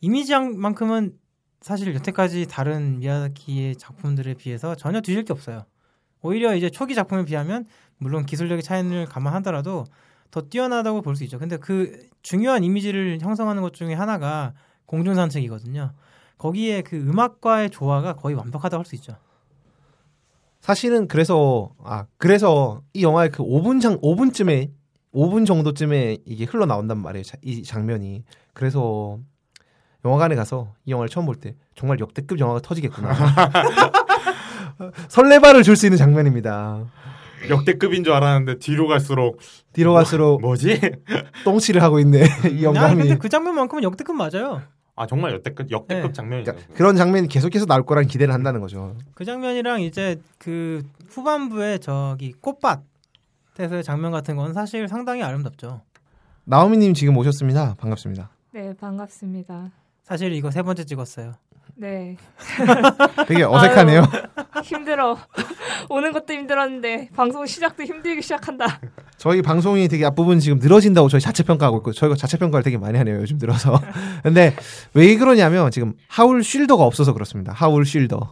[0.02, 1.17] 이미지만큼은
[1.62, 5.65] 사실 여태까지 다른 미야자키의 작품들에 비해서 전혀 뒤질 게 없어요.
[6.22, 7.65] 오히려 이제 초기 작품에 비하면
[7.98, 9.86] 물론 기술력의 차이를 감안하더라도
[10.32, 11.39] 더 뛰어나다고 볼 수 있죠.
[11.39, 14.54] 근데 그 중요한 이미지를 형성하는 것 중에 하나가
[14.86, 15.93] 공중산책이거든요.
[16.38, 19.15] 거기에 그 음악과의 조화가 거의 완벽하다고 할 수 있죠.
[20.62, 24.69] 사실은 그래서 아 그래서 이 영화의 그 5분 장 5분쯤에
[25.13, 27.23] 5분 정도쯤에 이게 흘러 나온단 말이에요.
[27.23, 28.23] 자- 이 장면이.
[28.54, 29.19] 그래서
[30.06, 33.13] 영화관에 가서 이 영화를 처음 볼 때 정말 역대급 영화가 터지겠구나.
[35.10, 36.86] 설레발을 줄 수 있는 장면입니다.
[37.50, 39.39] 역대급인 줄 알았는데 뒤로 갈수록
[39.73, 40.80] 뒤로 갈수록 뭐 지?
[41.45, 42.26] 똥치를 하고 있네.
[42.52, 42.95] 이 영감이.
[43.04, 44.62] 근데 그 장면만큼은 역대급 맞아요.
[44.98, 46.14] 아 정말 역대급 역대급 네.
[46.14, 46.52] 장면이죠.
[46.52, 48.96] 그러니까 그런 장면이 계속해서 나올 거란 기대를 한다는 거죠.
[49.14, 55.82] 그 장면이랑 이제 그 후반부에 저기 꽃밭에서의 장면 같은 건 사실 상당히 아름답죠.
[56.46, 57.76] 나오미님 지금 오셨습니다.
[57.76, 58.32] 반갑습니다.
[58.54, 59.70] 네, 반갑습니다.
[60.02, 61.34] 사실 이거 세 번째 찍었어요.
[61.76, 62.18] 네,
[63.28, 64.04] 되게 어색하네요.
[64.64, 65.18] 힘들어.
[65.90, 68.80] 오는 것도 힘들었는데 방송 시작도 힘들기 시작한다.
[69.18, 72.98] 저희 방송이 되게 앞부분 지금 늘어진다고 저희 자체 평가하고 있고 저희가 자체 평가를 되게 많이
[72.98, 73.80] 하네요 요즘 들어서.
[74.24, 74.56] 근데
[74.94, 77.54] 왜 그러냐면 지금 하울 쉴더가 없어서 그렇습니다.
[77.54, 78.30] 하울 쉴더.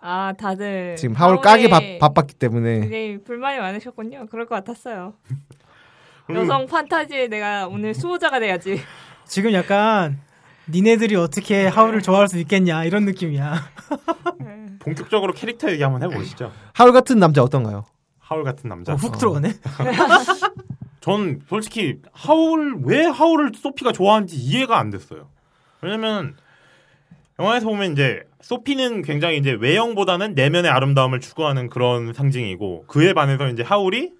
[0.00, 4.26] 아, 다들 지금 하울 까기 바, 바빴기 때문에 굉장히 불만이 많으셨군요.
[4.30, 5.14] 그럴 것 같았어요.
[6.26, 8.80] 그리고 여성 판타지에 내가 오늘 수호자가 돼야지.
[9.26, 10.20] 지금 약간
[10.68, 13.54] 니네들이 어떻게 하울을 좋아할 수 있겠냐 이런 느낌이야.
[14.80, 16.52] 본격적으로 캐릭터 얘기 한번 해보시죠.
[16.72, 17.84] 하울 같은 남자 어떤가요?
[18.18, 18.92] 하울 같은 남자.
[18.92, 19.52] 어, 훅 들어오네.
[21.00, 25.28] 전 솔직히 하울 왜 하울을 소피가 좋아하는지 이해가 안 됐어요.
[25.80, 26.34] 왜냐면
[27.38, 33.62] 영화에서 보면 이제 소피는 굉장히 이제 외형보다는 내면의 아름다움을 추구하는 그런 상징이고 그에 반해서 이제
[33.62, 34.12] 하울이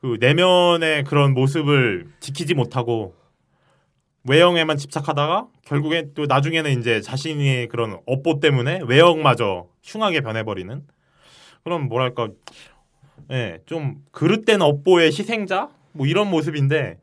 [0.00, 3.14] 그 내면의 그런 모습을 지키지 못하고
[4.30, 10.84] 외형에만 집착하다가 결국에 또 나중에는 이제 자신의 그런 업보 때문에 외형마저 흉하게 변해버리는
[11.64, 12.28] 그런 뭐랄까
[13.32, 16.98] 예, 좀 그릇된 업보의 희생자 뭐 이런 모습인데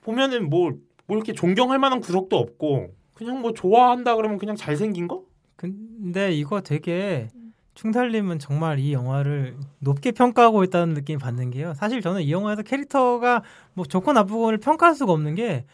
[0.00, 0.72] 보면은 뭐,
[1.06, 5.22] 뭐 이렇게 존경할 만한 구석도 없고 그냥 뭐 좋아한다 그러면 그냥 잘생긴 거?
[5.54, 7.28] 근데 이거 되게
[7.74, 11.74] 충달님은 정말 이 영화를 높게 평가하고 있다는 느낌이 받는 게요.
[11.74, 15.64] 사실 저는 이 영화에서 캐릭터가 뭐 좋고 나쁘고를 평가할 수가 없는 게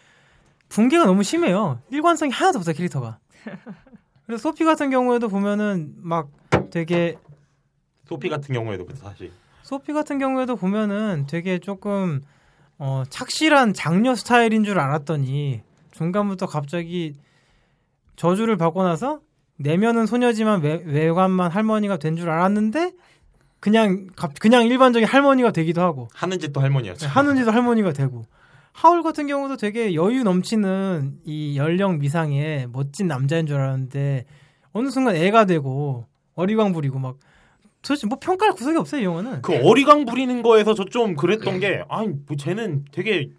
[0.68, 1.80] 붕괴가 너무 심해요.
[1.90, 3.18] 일관성이 하나도 없어요 캐릭터가.
[4.26, 6.28] 그래서 소피 같은 경우에도 보면은 막
[6.70, 7.16] 되게
[8.06, 12.20] 소피 같은 경우에도 사실 소피 같은 경우에도 보면은 되게 조금
[12.78, 17.14] 어, 착실한 장녀 스타일인 줄 알았더니 중간부터 갑자기
[18.16, 19.20] 저주를 받고 나서
[19.56, 22.92] 내면은 소녀지만 외, 외관만 할머니가 된 줄 알았는데
[23.60, 27.08] 그냥 갑- 그냥 일반적인 할머니가 되기도 하고 하는 짓도 할머니였죠.
[27.08, 28.24] 하는 짓도 할머니가 되고
[28.72, 34.24] 하울 같은 경우도 되게 여유 넘치는 이 연령 미상의 멋진 남자인 줄 알았는데
[34.72, 37.16] 어느 순간 애가 되고 어리광 부리고 막
[37.82, 39.42] 도대체 뭐 평가할 구석이 없어요 이 영화는.
[39.42, 43.30] 그 어리광 부리는 거에서 저 좀 그랬던 게 아니 뭐 쟤는 되게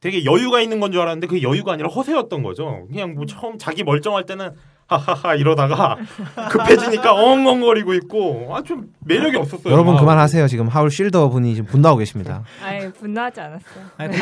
[0.00, 2.86] 되게 여유가 있는 건 줄 알았는데 그 여유가 아니라 허세였던 거죠.
[2.88, 4.50] 그냥 뭐 처음 자기 멀쩡할 때는
[4.88, 5.96] 하하하 이러다가
[6.50, 9.72] 급해지니까 엉엉거리고 있고 아 좀 매력이 없었어요.
[9.72, 10.48] 여러분 아, 그만하세요.
[10.48, 12.42] 지금 하울 실더 분이 지금 분노하고 계십니다.
[12.62, 13.84] 아예 분노하지 않았어요.
[13.96, 14.16] 아니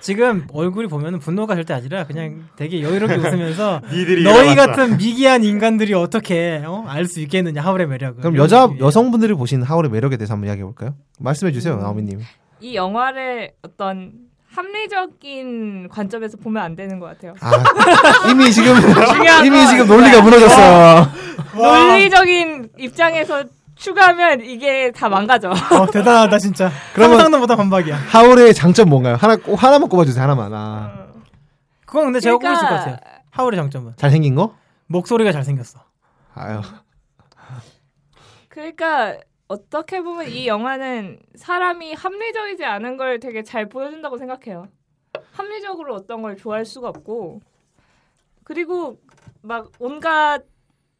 [0.00, 4.66] 지금 얼굴이 보면은 분노가 절대 아니라 그냥 되게 여유롭게 웃으면서 너희 일어났다.
[4.66, 6.84] 같은 미개한 인간들이 어떻게 어?
[6.88, 8.20] 알수 있겠느냐 하울의 매력을.
[8.22, 8.70] 그럼 여자.
[8.78, 10.94] 여성분들이 보신 하울의 매력에 대해서 한번 이야기해 볼까요?
[11.18, 11.80] 말씀해 주세요, 음.
[11.80, 12.20] 나오미님.
[12.60, 14.12] 이 영화를 어떤
[14.54, 17.34] 합리적인 관점에서 보면 안 되는 것 같아요.
[17.40, 18.74] 아, 이미 지금
[19.44, 21.06] 이미 건 지금 논리가 무너졌어요.
[21.54, 23.44] 논리적인 입장에서
[23.76, 25.50] 추가하면 이게 다 망가져.
[25.50, 26.70] 어, 대단하다 진짜.
[26.94, 27.96] 그러면- 상상도 못한 반박이야.
[27.96, 29.16] 하울의 장점 뭔가요?
[29.16, 30.22] 하나 꼭 하나만 꼽아주세요.
[30.22, 30.52] 하나만.
[30.52, 30.92] 아,
[31.86, 33.20] 그건 근데 제가 그러니까 꼽을 수 있을 것 같아요.
[33.30, 34.54] 하울의 장점은 잘생긴 거?
[34.88, 35.78] 목소리가 잘생겼어.
[36.34, 36.60] 아유,
[38.48, 39.14] 그러니까
[39.50, 44.68] 어떻게 보면 이 영화는 사람이 합리적이지 않은 걸 되게 잘 보여준다고 생각해요.
[45.32, 47.40] 합리적으로 어떤 걸 좋아할 수가 없고
[48.44, 49.00] 그리고
[49.42, 50.44] 막 온갖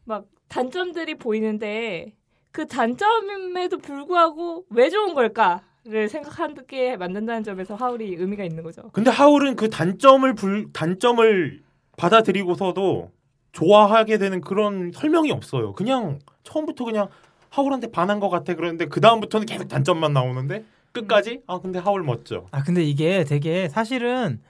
[0.02, 2.12] 막 단점들이 보이는데
[2.50, 8.90] 그 단점임에도 불구하고 왜 좋은 걸까를 생각하게 만든다는 점에서 하울이 의미가 있는 거죠.
[8.92, 11.62] 근데 하울은 그 단점을 불 단점을
[11.96, 13.12] 받아들이고서도
[13.52, 15.72] 좋아하게 되는 그런 설명이 없어요.
[15.74, 17.08] 그냥 처음부터 그냥
[17.50, 22.46] 하울한테 반한 것 같아 그러는데 그 다음부터는 계속 단점만 나오는데 끝까지 아 근데 하울 멋져.
[22.50, 24.40] 아 근데 이게 되게 사실은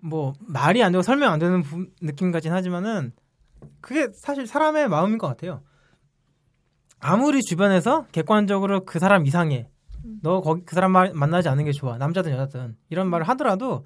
[0.00, 3.12] 뭐 말이 안 되고 설명 안 되는 부- 느낌 같긴 하지만은
[3.80, 5.62] 그게 사실 사람의 마음인 것 같아요.
[7.00, 9.68] 아무리 주변에서 객관적으로 그 사람 이상해.
[10.22, 11.96] 너 거기 그 사람 말- 만나지 않는 게 좋아.
[11.98, 13.84] 남자든 여자든 이런 말을 하더라도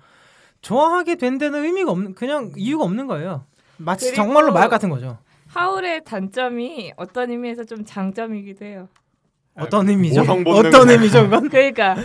[0.61, 3.45] 좋아하게 된 데는 의미가 없는 그냥 이유가 없는 거예요.
[3.79, 5.19] 마치 정말로 말 같은 거죠.
[5.55, 8.89] 하울의 단점이 어떤 의미에서 좀 장점이기도 해요.
[9.55, 10.21] 어떤 의미죠?
[10.21, 10.67] 모성 본능.
[10.67, 11.49] 어떤 의미죠, 그건?
[11.51, 11.97] 그러니까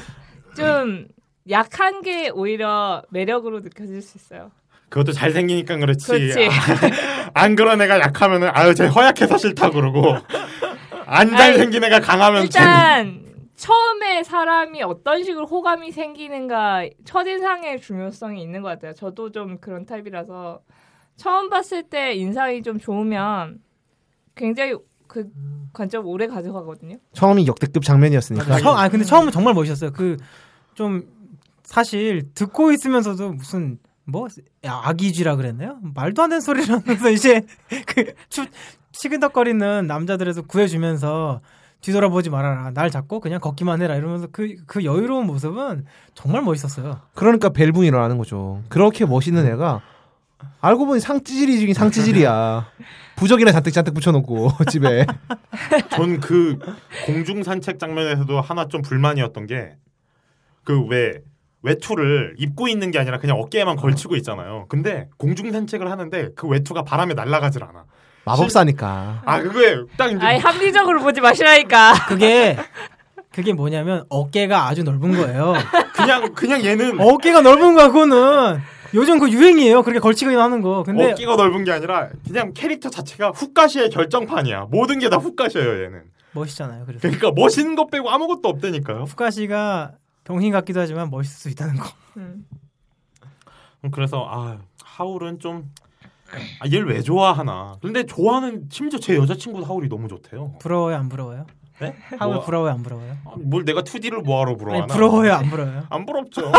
[0.55, 1.07] 좀
[1.49, 4.51] 약한 게 오히려 매력으로 느껴질 수 있어요.
[4.89, 6.07] 그것도 잘생기니까 그렇지.
[6.07, 6.47] 그렇지.
[6.47, 10.15] 아, 안 그런 애가 약하면은 아유 쟤 허약해서 싫다 그러고
[11.05, 18.62] 안 잘생긴 애가 강하면 쟤는 일단 처음에 사람이 어떤 식으로 호감이 생기는가 첫인상의 중요성이 있는
[18.62, 18.93] 것 같아요.
[18.93, 20.60] 저도 좀 그런 타입이라서
[21.17, 23.60] 처음 봤을 때 인상이 좀 좋으면
[24.36, 24.75] 굉장히
[25.08, 25.30] 그
[25.73, 26.97] 관점 오래 가져가거든요.
[27.13, 28.60] 처음이 역대급 장면이었으니까.
[28.60, 29.91] 처음, 아 근데 처음은 정말 멋있었어요.
[29.91, 30.17] 그
[30.77, 31.08] 좀
[31.63, 34.27] 사실 듣고 있으면서도 무슨 뭐
[34.63, 35.80] 야, 아기쥐라 그랬나요?
[35.82, 37.41] 말도 안 되는 소리를 하면서 이제
[37.88, 38.45] 그 추,
[38.91, 41.41] 치근덕거리는 남자들에서 구해주면서
[41.82, 42.71] 뒤돌아보지 말아라.
[42.71, 43.95] 날 잡고 그냥 걷기만 해라.
[43.95, 47.01] 이러면서 그, 그 여유로운 모습은 정말 멋있었어요.
[47.15, 48.62] 그러니까 벨붕이 일어나는 거죠.
[48.69, 49.82] 그렇게 멋있는 애가
[50.62, 52.67] 알고 보니 상찌질이 중인 상찌질이야.
[53.15, 55.06] 부적이나 잔뜩 잔뜩 붙여놓고 집에.
[55.89, 56.60] 전 그
[57.06, 59.71] 공중 산책 장면에서도 하나 좀 불만이었던 게
[60.63, 61.19] 그 왜
[61.63, 64.65] 외투를 입고 있는 게 아니라 그냥 어깨에만 걸치고 있잖아요.
[64.69, 67.86] 근데 공중 산책을 하는데 그 외투가 바람에 날아가질 않아.
[68.26, 69.23] 마법사니까.
[69.26, 72.06] 아 그게 딱 이제 아예 합리적으로 보지 마시라니까.
[72.08, 72.58] 그게
[73.34, 75.54] 그게 뭐냐면 어깨가 아주 넓은 거예요.
[75.95, 78.62] 그냥 그냥 얘는 어깨가 넓은 거야 그거는
[78.93, 79.84] 요즘 그 유행이에요.
[79.84, 80.84] 그렇게 걸치고 하는 거.
[80.84, 84.67] 근데 어깨가 넓은 게 아니라 그냥 캐릭터 자체가 훅가시의 결정판이야.
[84.69, 86.04] 모든 게 다 훅가시예요 얘는.
[86.34, 86.86] 멋있잖아요.
[86.86, 89.04] 그래서 그러니까 멋있는 것 빼고 아무것도 없다니까요.
[89.04, 89.93] 후카 씨가
[90.26, 91.88] 병신 같기도 하지만 멋있을 수 있다는 거.
[92.17, 92.45] 음.
[93.91, 95.71] 그래서 아 하울은 좀
[96.60, 97.76] 아, 얘를 왜 좋아하나.
[97.82, 100.56] 근데 좋아하는 심지어 제 여자친구도 하울이 너무 좋대요.
[100.60, 101.45] 부러워요, 안 부러워요?
[101.80, 101.95] 네?
[102.19, 103.17] 하울 뭐, 부러워요, 안 부러워요?
[103.26, 104.84] 아, 뭘 내가 2D를 뭐하러 부러워하나?
[104.86, 105.84] 아니 부러워요, 안 부러워요?
[105.89, 106.52] 안 부럽죠.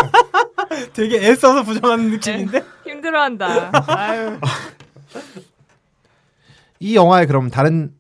[0.93, 2.63] 되게 애써서 부정하는 느낌인데.
[2.85, 3.71] 힘들어한다.
[3.87, 4.39] 아유.
[6.81, 7.91] 이 영화에 그럼 다른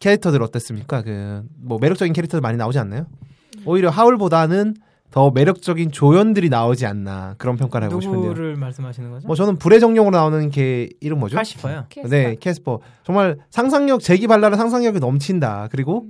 [0.00, 1.02] 캐릭터들 어땠습니까?
[1.02, 3.06] 그 뭐 매력적인 캐릭터들 많이 나오지 않나요?
[3.64, 4.74] 오히려 하울보다는
[5.10, 8.28] 더 매력적인 조연들이 나오지 않나 그런 평가를 해보고 싶은데요.
[8.30, 9.26] 누구를 말씀하시는 거죠?
[9.26, 11.36] 뭐 저는 불의 정령으로 나오는 걔 이름 뭐죠?
[11.36, 11.86] 카시퍼요.
[12.08, 12.80] 네, 캐스퍼.
[13.04, 15.68] 정말 상상력 재기발랄한 상상력이 넘친다.
[15.70, 16.06] 그리고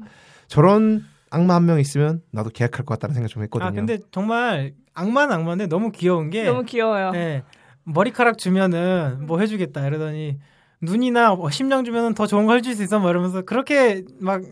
[0.48, 3.68] 저런 악마 한 명 있으면 나도 계약할 것 같다는 생각 좀 했거든요.
[3.68, 7.12] 아 근데 정말 악마는 악마인데 너무 귀여운 게 너무 귀여워요.
[7.14, 7.42] 예,
[7.84, 10.38] 머리카락 주면은 뭐 해주겠다 이러더니
[10.82, 14.42] 눈이나 뭐 심장 주면은 더 좋은 거 해줄 수 있어 뭐 이러면서 그렇게 막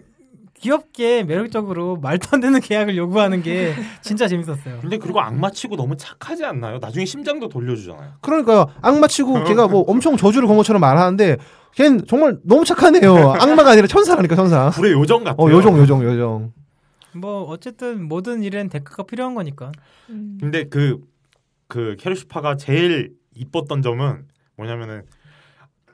[0.58, 4.78] 귀엽게 매력적으로 말도 안 되는 계약을 요구하는 게 진짜 재밌었어요.
[4.80, 6.78] 근데 그리고 악마치고 너무 착하지 않나요?
[6.78, 8.12] 나중에 심장도 돌려주잖아요.
[8.22, 8.66] 그러니까요.
[8.80, 11.36] 악마 치고 걔가 뭐 엄청 저주를 건 것처럼 말하는데
[11.74, 13.32] 걔는 정말 너무 착하네요.
[13.38, 14.70] 악마가 아니라 천사라니까 천사.
[14.70, 15.46] 불의 요정 같아요.
[15.46, 16.52] 어, 요정 요정 요정.
[17.16, 19.72] 뭐 어쨌든 모든 일엔 대가가 필요한 거니까.
[20.10, 20.38] 음.
[20.40, 21.00] 근데 그,
[21.68, 24.26] 그 캐르슈파가 제일 이뻤던 점은
[24.56, 25.04] 뭐냐면은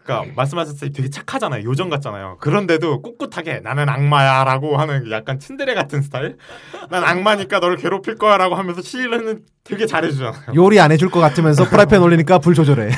[0.04, 1.64] 그러니까 말씀하셨을 때 되게 착하잖아요.
[1.64, 2.38] 요정 같잖아요.
[2.40, 6.36] 그런데도 꿋꿋하게 나는 악마야라고 하는 약간 츤데레 같은 스타일.
[6.90, 10.54] 난 악마니까 너를 괴롭힐 거야라고 하면서 실은 되게 잘해주잖아요.
[10.56, 12.90] 요리 안 해줄 것 같으면서 프라이팬 올리니까 불 조절해.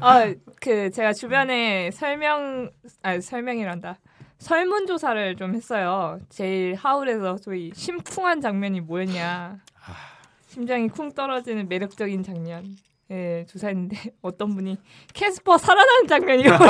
[0.00, 2.70] 아, 그 제가 주변에 설명
[3.02, 3.98] 아 설명이란다.
[4.42, 6.18] 설문조사를 좀 했어요.
[6.28, 9.60] 제일 하울에서 소위 심쿵한 장면이 뭐였냐.
[10.48, 12.76] 심장이 쿵 떨어지는 매력적인 장면.
[13.10, 14.78] 예, 조사했는데 어떤 분이
[15.12, 16.64] 캐스퍼 살아나는 장면이라고.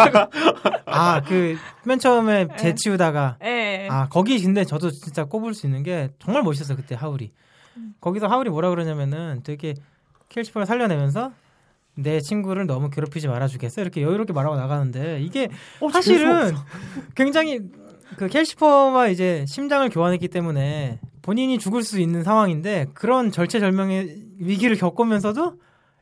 [0.87, 2.57] 아그 맨 처음에 네.
[2.57, 3.89] 재치우다가 예.
[3.91, 7.33] 아 거기 근데 저도 진짜 꼽을 수 있는 게 정말 멋있었어요 그때 하울이
[8.01, 9.75] 거기서 하울이 뭐라 그러냐면은 되게
[10.31, 11.33] 켈시퍼를 살려내면서
[11.95, 15.49] 내 친구를 너무 괴롭히지 말아주겠어 이렇게 여유롭게 말하고 나가는데 이게
[15.93, 16.53] 사실은
[17.15, 17.61] 굉장히
[18.17, 25.55] 그 켈시퍼와 이제 심장을 교환했기 때문에 본인이 죽을 수 있는 상황인데 그런 절체절명의 위기를 겪으면서도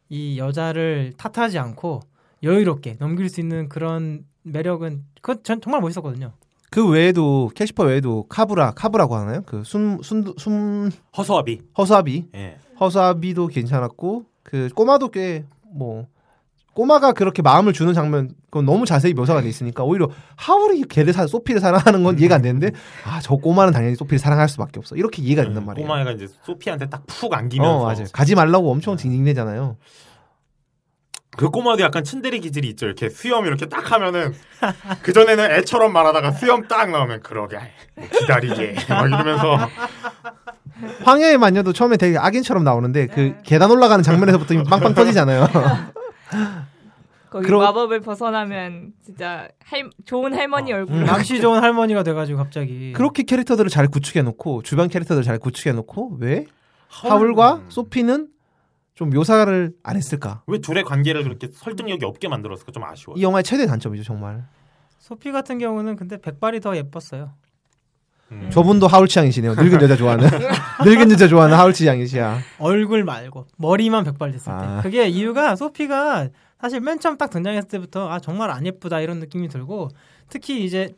[0.09, 2.01] 이 여자를 탓하지 않고
[2.43, 6.33] 여유롭게 넘길 수 있는 그런 매력은 그건 전 정말 멋있었거든요.
[6.71, 9.43] 그 외에도 캘시퍼 외에도 카브라 카브라고 하나요?
[9.43, 11.61] 그숨숨숨 허수아비.
[11.77, 12.57] 허수아비 예.
[12.79, 16.07] 허수아비도 괜찮았고 그 꼬마도 꽤 뭐
[16.75, 21.27] 꼬마가 그렇게 마음을 주는 장면 그건 너무 자세히 묘사가 돼 있으니까 오히려 하울이 걔를 사
[21.27, 22.71] 소피를 사랑하는 건 이해가 안 되는데
[23.05, 25.87] 아 저 꼬마는 당연히 소피를 사랑할 수밖에 없어 이렇게 이해가 된단 말이에요.
[25.87, 28.05] 꼬마애가 이제 소피한테 딱 푹 안기면서 어 맞아요.
[28.13, 29.77] 가지 말라고 엄청 징징대잖아요.
[31.37, 32.87] 그 꼬마도 약간 츤데레 기질이 있죠.
[32.87, 34.35] 이렇게 수염 이렇게 딱 하면은
[35.03, 37.57] 그 전에는 애처럼 말하다가 수염 딱 나오면 그러게
[37.95, 39.57] 뭐 기다리게 막 이러면서
[41.05, 45.47] 황야의 마녀도 처음에 되게 악인처럼 나오는데 그 계단 올라가는 장면에서부터 빵빵 터지잖아요.
[47.31, 50.97] 거기 그럼- 마법을 벗어나면 진짜 할, 좋은 할머니 얼굴.
[50.97, 55.73] 음, 낚시 좋은 할머니가 돼가지고 갑자기 그렇게 캐릭터들을 잘 구축해 놓고 주변 캐릭터들을 잘 구축해
[55.73, 56.47] 놓고 왜
[56.89, 57.67] 하울과 음.
[57.69, 58.29] 소피는
[58.97, 60.43] 좀 묘사를 안 했을까?
[60.49, 63.17] 왜 둘의 관계를 그렇게 설득력이 없게 만들었을까 좀 아쉬워요.
[63.17, 64.45] 이 영화의 최대 단점이죠 정말.
[64.99, 67.31] 소피 같은 경우는 근데 백발이 더 예뻤어요.
[68.33, 68.49] 음.
[68.51, 69.55] 저분도 하울 취향이시네요.
[69.55, 70.29] 늙은 여자 좋아하는
[70.85, 72.39] 늙은 여자 좋아하는 하울 취향이시야.
[72.59, 74.51] 얼굴 말고 머리만 백발 됐을 때.
[74.65, 74.81] 아.
[74.83, 76.29] 그게 이유가 소피가
[76.61, 79.89] 사실 맨 처음 딱 등장했을 때부터 아 정말 안 예쁘다 이런 느낌이 들고
[80.29, 80.91] 특히 이제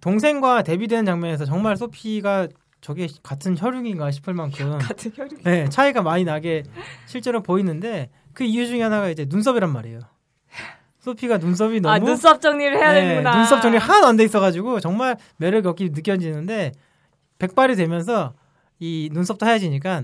[0.00, 2.48] 동생과 데뷔되는 장면에서 정말 소피가
[2.80, 5.42] 저게 같은 혈육인가 싶을 만큼 같은 혈육.
[5.42, 6.62] 네, 차이가 많이 나게
[7.06, 10.00] 실제로 보이는데 그 이유 중에 하나가 이제 눈썹이란 말이에요.
[11.00, 13.36] 소피가 눈썹이 너무 아 눈썹 정리를 해야 네, 되는구나.
[13.36, 16.72] 눈썹 정리 하나도 안 돼 있어가지고 정말 매력이 없게 느껴지는데
[17.38, 18.34] 백발이 되면서
[18.78, 20.02] 이 눈썹도 하얘지니까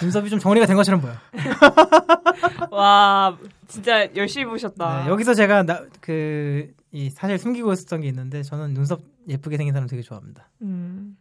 [0.00, 1.12] 눈썹이 좀 정리가 된 것처럼 보여.
[2.70, 5.04] 와 진짜 열심히 보셨다.
[5.04, 5.64] 네, 여기서 제가
[6.00, 10.48] 그이 사실 숨기고 있었던 게 있는데 저는 눈썹 예쁘게 생긴 사람 되게 좋아합니다.
[10.62, 11.16] 음.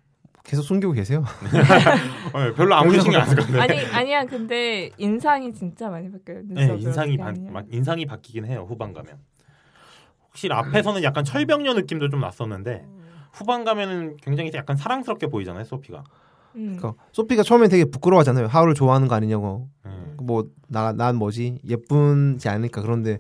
[0.48, 1.26] 계속 숨기고 계세요.
[2.34, 3.60] 어, 별로 아무 신경 안 쓰거든요.
[3.62, 6.42] 아니 아니야 근데 인상이 진짜 많이 바뀌어요.
[6.46, 7.34] 네, 인상이 바,
[7.70, 9.18] 인상이 바뀌긴 해요 후반 가면.
[10.30, 12.86] 확실히 앞에서는 약간 철벽녀 느낌도 좀 났었는데
[13.34, 16.04] 후반 가면은 굉장히 약간 사랑스럽게 보이잖아요 소피가.
[16.56, 16.78] 음.
[16.78, 18.48] 그러니까 소피가 처음엔 되게 부끄러워하잖아요.
[18.48, 19.68] 하울을 좋아하는 거 아니냐고.
[19.86, 20.16] 음.
[20.22, 23.20] 뭐나 난 뭐지 예쁜지 않으니까 그런데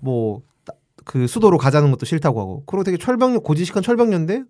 [0.00, 0.42] 뭐
[1.04, 4.44] 그 수도로 가자는 것도 싫다고 하고 그리고 되게 철벽녀 고지식한 철벽녀인데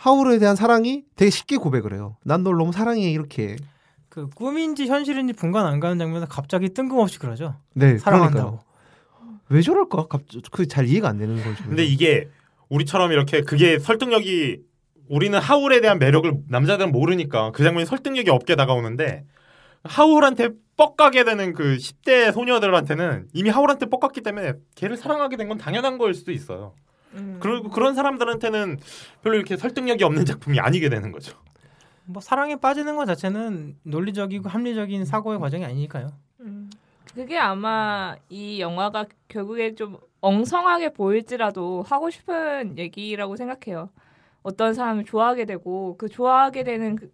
[0.00, 2.16] 하울에 대한 사랑이 되게 쉽게 고백을 해요.
[2.24, 3.56] 난 널 너무 사랑해 이렇게.
[4.08, 7.56] 그 꿈인지 현실인지 분간 안 가는 장면에서 갑자기 뜬금없이 그러죠.
[7.74, 8.60] 네, 사랑한다고.
[8.60, 8.70] 그러니까요.
[9.50, 10.06] 왜 저럴까?
[10.50, 11.64] 그잘 이해가 안 되는 거죠.
[11.64, 12.28] 근데 이게
[12.70, 14.62] 우리처럼 이렇게 그게 설득력이
[15.10, 19.26] 우리는 하울에 대한 매력을 남자들은 모르니까 그 장면이 설득력이 없게 다가오는데
[19.84, 25.98] 하울한테 뻑가게 되는 그 10대 소녀들한테는 이미 하울한테 뻑갔기 때문에 걔를 사랑하게 된 건 당연한
[25.98, 26.74] 걸 수도 있어요.
[27.14, 27.38] 음.
[27.40, 28.78] 그리고 그런 사람들한테는
[29.22, 31.36] 별로 이렇게 설득력이 없는 작품이 아니게 되는 거죠.
[32.04, 36.12] 뭐 사랑에 빠지는 것 자체는 논리적이고 합리적인 사고의 과정이 아니니까요.
[36.40, 36.70] 음.
[37.14, 43.90] 그게 아마 이 영화가 결국에 좀 엉성하게 보일지라도 하고 싶은 얘기라고 생각해요.
[44.42, 47.12] 어떤 사람을 좋아하게 되고 그 좋아하게 되는 그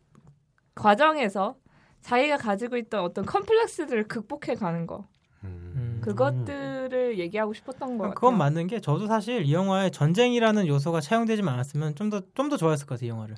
[0.75, 1.57] 과정에서
[2.03, 5.07] 자기가 가지고 있던 어떤 컴플렉스들을 극복해 가는 거.
[5.45, 5.86] 음.
[6.07, 8.15] 그것들을 얘기하고 싶었던 것 같아요.
[8.15, 12.57] 그건 맞는 게 저도 사실 이 영화에 전쟁이라는 요소가 차용되지만 않았으면 좀 더 좀 더
[12.57, 13.37] 좋아했을 것 같아요 이 영화를.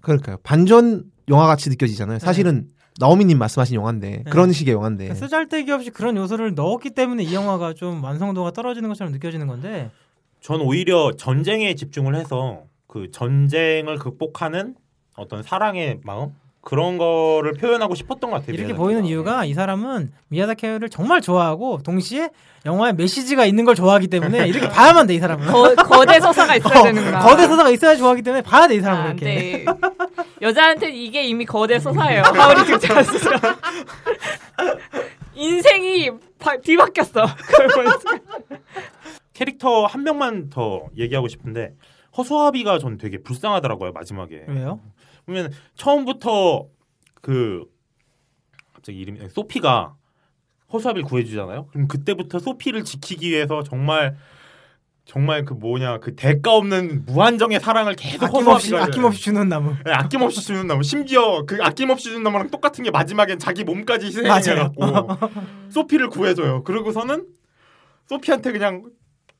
[0.00, 0.36] 그러니까요.
[0.42, 2.18] 반전 영화 같이 느껴지잖아요.
[2.18, 2.68] 사실은
[3.00, 4.30] 나오미님 말씀하신 영화인데 네.
[4.30, 8.88] 그런 식의 영화인데 그러니까 쓰잘데기 없이 그런 요소를 넣었기 때문에 이 영화가 좀 완성도가 떨어지는
[8.88, 9.90] 것처럼 느껴지는 건데
[10.40, 14.74] 전 오히려 전쟁에 집중을 해서 그 전쟁을 극복하는
[15.16, 16.34] 어떤 사랑의 마음
[16.64, 18.54] 그런 거를 표현하고 싶었던 것 같아요.
[18.54, 18.78] 이렇게 미야자키가.
[18.82, 22.30] 보이는 이유가 이 사람은 미야자키 하야오를 정말 좋아하고 동시에
[22.64, 25.48] 영화에 메시지가 있는 걸 좋아하기 때문에 이렇게 봐야만 돼 이 사람은.
[25.48, 27.18] 거, 거대 서사가 있어야 어, 되는구나.
[27.18, 29.24] 거대 서사가 있어야 좋아하기 때문에 봐야 돼이 아, 사람은 안 이렇게.
[29.24, 29.64] 돼.
[30.40, 32.22] 여자한테 이게 이미 거대 서사예요.
[32.32, 33.18] 하울이 등장했어.
[35.34, 37.26] 인생이 바, 뒤바뀌었어.
[39.32, 41.74] 캐릭터 한 명만 더 얘기하고 싶은데
[42.16, 44.44] 허수아비가 전 되게 불쌍하더라고요 마지막에.
[44.46, 44.80] 왜요?
[45.26, 46.66] 보면 처음부터
[47.20, 47.64] 그
[48.72, 49.94] 갑자기 이름이 소피가
[50.72, 51.66] 허수아비를 구해주잖아요.
[51.66, 54.16] 그럼 그때부터 소피를 지키기 위해서 정말
[55.04, 59.74] 정말 그 뭐냐 그 대가 없는 무한정의 사랑을 계속 아낌없이 아낌없이 주는 나무.
[59.84, 64.80] 네, 아낌없이 주는 나무 심지어 그 아낌없이 주는 나무랑 똑같은 게 마지막엔 자기 몸까지 희생해갖고
[65.70, 66.62] 소피를 구해줘요.
[66.62, 67.26] 그러고서는
[68.06, 68.90] 소피한테 그냥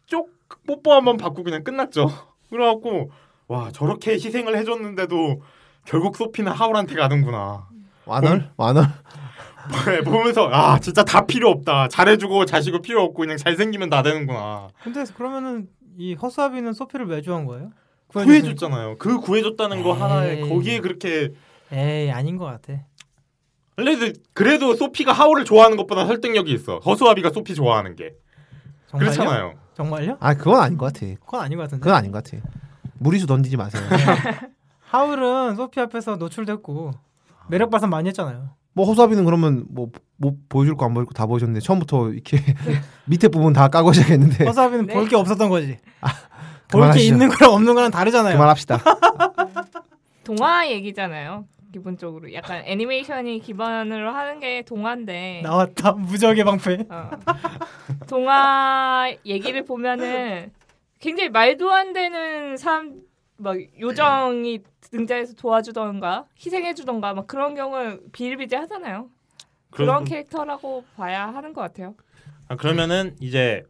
[0.07, 0.31] 쪽
[0.67, 2.11] 뽀뽀 한번 받고 그냥 끝났죠.
[2.51, 3.11] 그래갖고
[3.47, 5.43] 와 저렇게 희생을 해줬는데도
[5.85, 7.67] 결국 소피는 하울한테 가는구나.
[8.07, 8.87] 완월 완월
[9.87, 11.89] 네, 보면서 아 진짜 다 필요 없다.
[11.89, 14.69] 잘해주고 자시고 필요 없고 그냥 잘생기면 다 되는구나.
[14.83, 17.71] 근데 그러면은 이 허수아비는 소피를 왜 좋아한 거예요?
[18.09, 18.99] 구해줬잖아요.
[18.99, 20.01] 그 구해줬다는 거 에이.
[20.01, 21.31] 하나에 거기에 그렇게
[21.71, 22.81] 에이 아닌 것 같아.
[23.77, 26.79] 그래도 그래도 소피가 하울을 좋아하는 것보다 설득력이 있어.
[26.81, 28.15] 허수아비가 소피 좋아하는 게
[28.89, 29.11] 정말요?
[29.11, 29.55] 그렇잖아요.
[29.75, 30.17] 정말요?
[30.21, 31.81] 아 그건 아닌 것 같아 그건 아닌 것 같은데.
[31.83, 32.37] 그건 아닌 것 같아
[32.99, 33.83] 무리수 던지지 마세요
[34.93, 36.91] 하울은 소피 앞에서 노출됐고
[37.49, 38.51] 매력 발산 많이 했잖아요.
[38.75, 39.89] 뭐 허수아비는 그러면 뭐,
[40.19, 42.39] 뭐 보여줄 거 안 보여줄 거 다 보여줬는데 처음부터 이렇게
[43.07, 44.95] 밑에 부분 다 까고 시작했는데 허수아비는 네.
[44.95, 45.79] 볼게 없었던 거지.
[46.01, 47.05] 볼게 그만하시죠.
[47.15, 48.35] 있는 거랑 없는 거랑 다르잖아요.
[48.35, 48.79] 그만합시다
[50.25, 51.47] 동화 얘기잖아요.
[51.73, 56.87] 기본적으로 약간 애니메이션이 기반으로 하는 게 동화인데 나왔다 무적의 방패.
[56.91, 57.11] 어.
[58.09, 60.53] 동화 얘기를 보면은
[61.01, 63.01] 굉장히 말도 안 되는 사람
[63.39, 64.61] 막 요정이
[64.97, 69.09] 등장해서 도와주던가 희생해주던가 막 그런 경우 비일비재하잖아요.
[69.71, 71.95] 그런 그래서- 캐릭터라고 봐야 하는 것 같아요.
[72.49, 73.65] 아, 그러면은 이제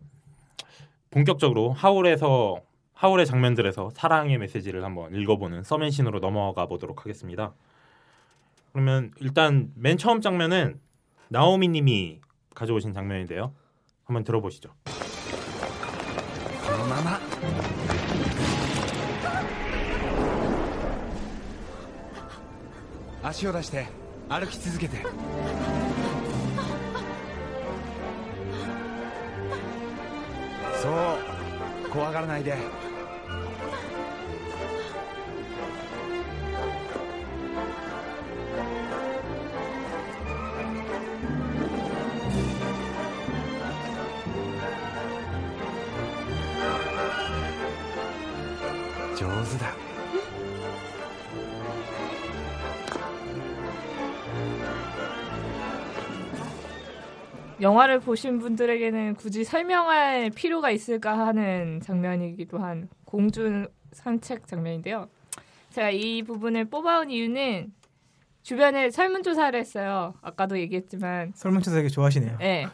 [1.11, 2.61] 본격적으로 하울에서
[2.95, 7.53] 하울의 장면들에서 사랑의 메시지를 한번 읽어보는 서맨신으로 넘어가 보도록 하겠습니다.
[8.73, 10.81] 그러면 일단 맨 처음 장면은
[11.29, 12.21] 나오미님이
[12.55, 13.53] 가져오신 장면인데요.
[14.05, 14.71] 한번 들어보시죠.
[23.23, 23.87] 足を出して
[24.29, 24.97] 歩き続けて。
[30.83, 32.92] そう怖がらないで。
[57.63, 65.09] 영화를 보신 분들에게는 굳이 설명할 필요가 있을까 하는 장면이기도 한 공주 산책 장면인데요.
[65.71, 67.73] 제가 이 부분을 뽑아온 이유는
[68.43, 70.15] 주변에 설문조사를 했어요.
[70.23, 72.39] 아까도 얘기했지만 설문조사 되게 좋아하시네요.
[72.39, 72.67] 네.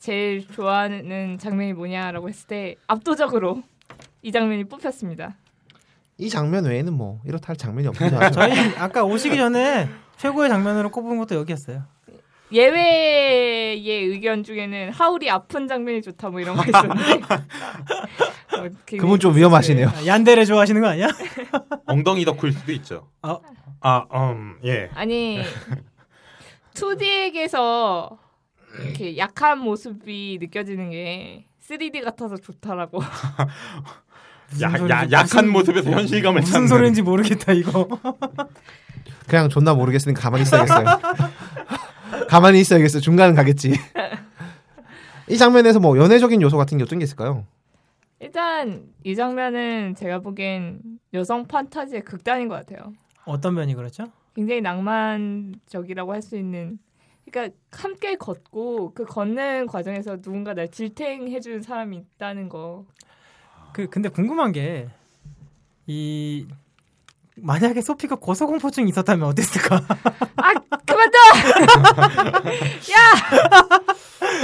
[0.00, 3.62] 제일 좋아하는 장면이 뭐냐라고 했을 때 압도적으로
[4.22, 5.36] 이 장면이 뽑혔습니다.
[6.18, 11.16] 이 장면 외에는 뭐 이렇다 할 장면이 같아요 저희 아까 오시기 전에 최고의 장면으로 꼽은
[11.18, 11.93] 것도 여기였어요.
[12.54, 17.12] 예외의 의견 중에는 하울이 아픈 장면이 좋다 뭐 이런 거 있었는데
[18.56, 21.08] 어, 그분 좀 위험하시네요 아, 얀데레 좋아하시는 거 아니야?
[21.86, 23.08] 엉덩이 덕후일 수도 있죠.
[23.22, 23.38] 어.
[23.80, 24.88] 아, 음, 예.
[24.94, 25.42] 아니
[26.74, 28.16] 2D에게서
[28.84, 33.00] 이렇게 약한 모습이 느껴지는 게 3D 같아서 좋다라고.
[34.62, 36.68] 야, 야, 약한 무슨- 모습에서 현실감을 무슨 찾는.
[36.68, 37.88] 소리인지 모르겠다 이거.
[39.28, 40.84] 그냥 존나 모르겠으니까 가만히 있어야겠어요
[42.28, 43.72] 가만히 있어야겠어요 중간은 가겠지
[45.28, 47.46] 이 장면에서 뭐 연애적인 요소 같은 게 어떤 게 있을까요?
[48.20, 50.80] 일단 이 장면은 제가 보기엔
[51.12, 52.92] 여성 판타지의 극단인 것 같아요.
[53.24, 54.06] 어떤 면이 그렇죠?
[54.34, 56.78] 굉장히 낭만적이라고 할 수 있는.
[57.30, 62.84] 그러니까 함께 걷고 그 걷는 과정에서 누군가 날 질탱해 주는 사람이 있다는 거.
[63.72, 64.88] 그 근데 궁금한 게
[65.86, 66.46] 이
[67.36, 69.76] 만약에 소피가 고소공포증이 있었다면 어땠을까?
[70.36, 70.52] 아
[70.86, 71.18] 그만둬!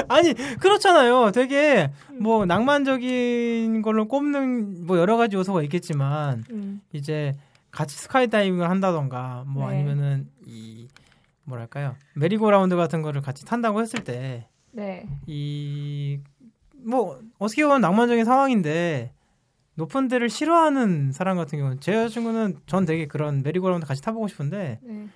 [0.09, 1.31] 아니 그렇잖아요.
[1.33, 7.37] 되게 뭐 낭만적인 걸로 꼽는 뭐 여러 가지 요소가 있겠지만 음, 이제
[7.71, 9.77] 같이 스카이다이빙을 한다던가 뭐 네.
[9.77, 10.89] 아니면은 이
[11.45, 15.07] 뭐랄까요 메리고라운드 같은 거를 같이 탄다고 했을 때 네.
[15.27, 16.21] 이
[16.83, 19.13] 뭐 어떻게 보면 낭만적인 상황인데
[19.81, 24.79] 높은 데를 싫어하는 사람 같은 경우는 제 여자친구는 전 되게 그런 메리고라운드 같이 타보고 싶은데
[24.83, 25.07] 네.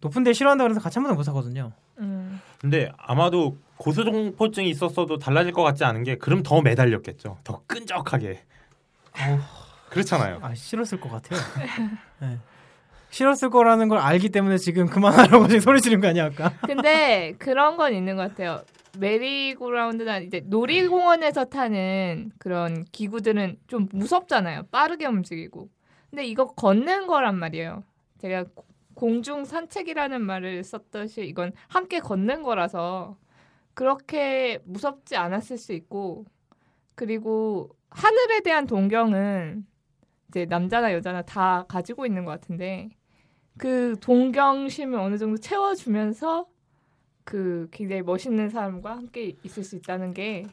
[0.00, 1.72] 높은 데 싫어한다 그래서 같이 한 번도 못 타거든요.
[1.98, 2.40] 음.
[2.58, 7.36] 근데 아마도 고소공포증이 있었어도 달라질 것 같지 않은 게 그럼 더 매달렸겠죠.
[7.44, 8.42] 더 끈적하게.
[9.90, 10.38] 그렇잖아요.
[10.40, 11.38] 아 싫었을 것 같아요.
[12.22, 12.38] 네.
[13.10, 16.54] 싫었을 거라는 걸 알기 때문에 지금 그만하라고 지금 소리 지른 거 아니야 아까?
[16.64, 18.62] 근데 그런 건 있는 것 같아요.
[18.98, 24.64] 메리고라운드나 이제 놀이공원에서 타는 그런 기구들은 좀 무섭잖아요.
[24.70, 25.68] 빠르게 움직이고.
[26.10, 27.84] 근데 이거 걷는 거란 말이에요.
[28.18, 33.16] 제가 고- 공중 산책이라는 말을 썼듯이 이건 함께 걷는 거라서
[33.74, 36.26] 그렇게 무섭지 않았을 수 있고
[36.94, 39.66] 그리고 하늘에 대한 동경은
[40.28, 42.90] 이제 남자나 여자나 다 가지고 있는 것 같은데
[43.58, 46.46] 그 동경심을 어느 정도 채워주면서
[47.24, 50.44] 그 굉장히 멋있는 사람과 함께 있을 수 있다는 게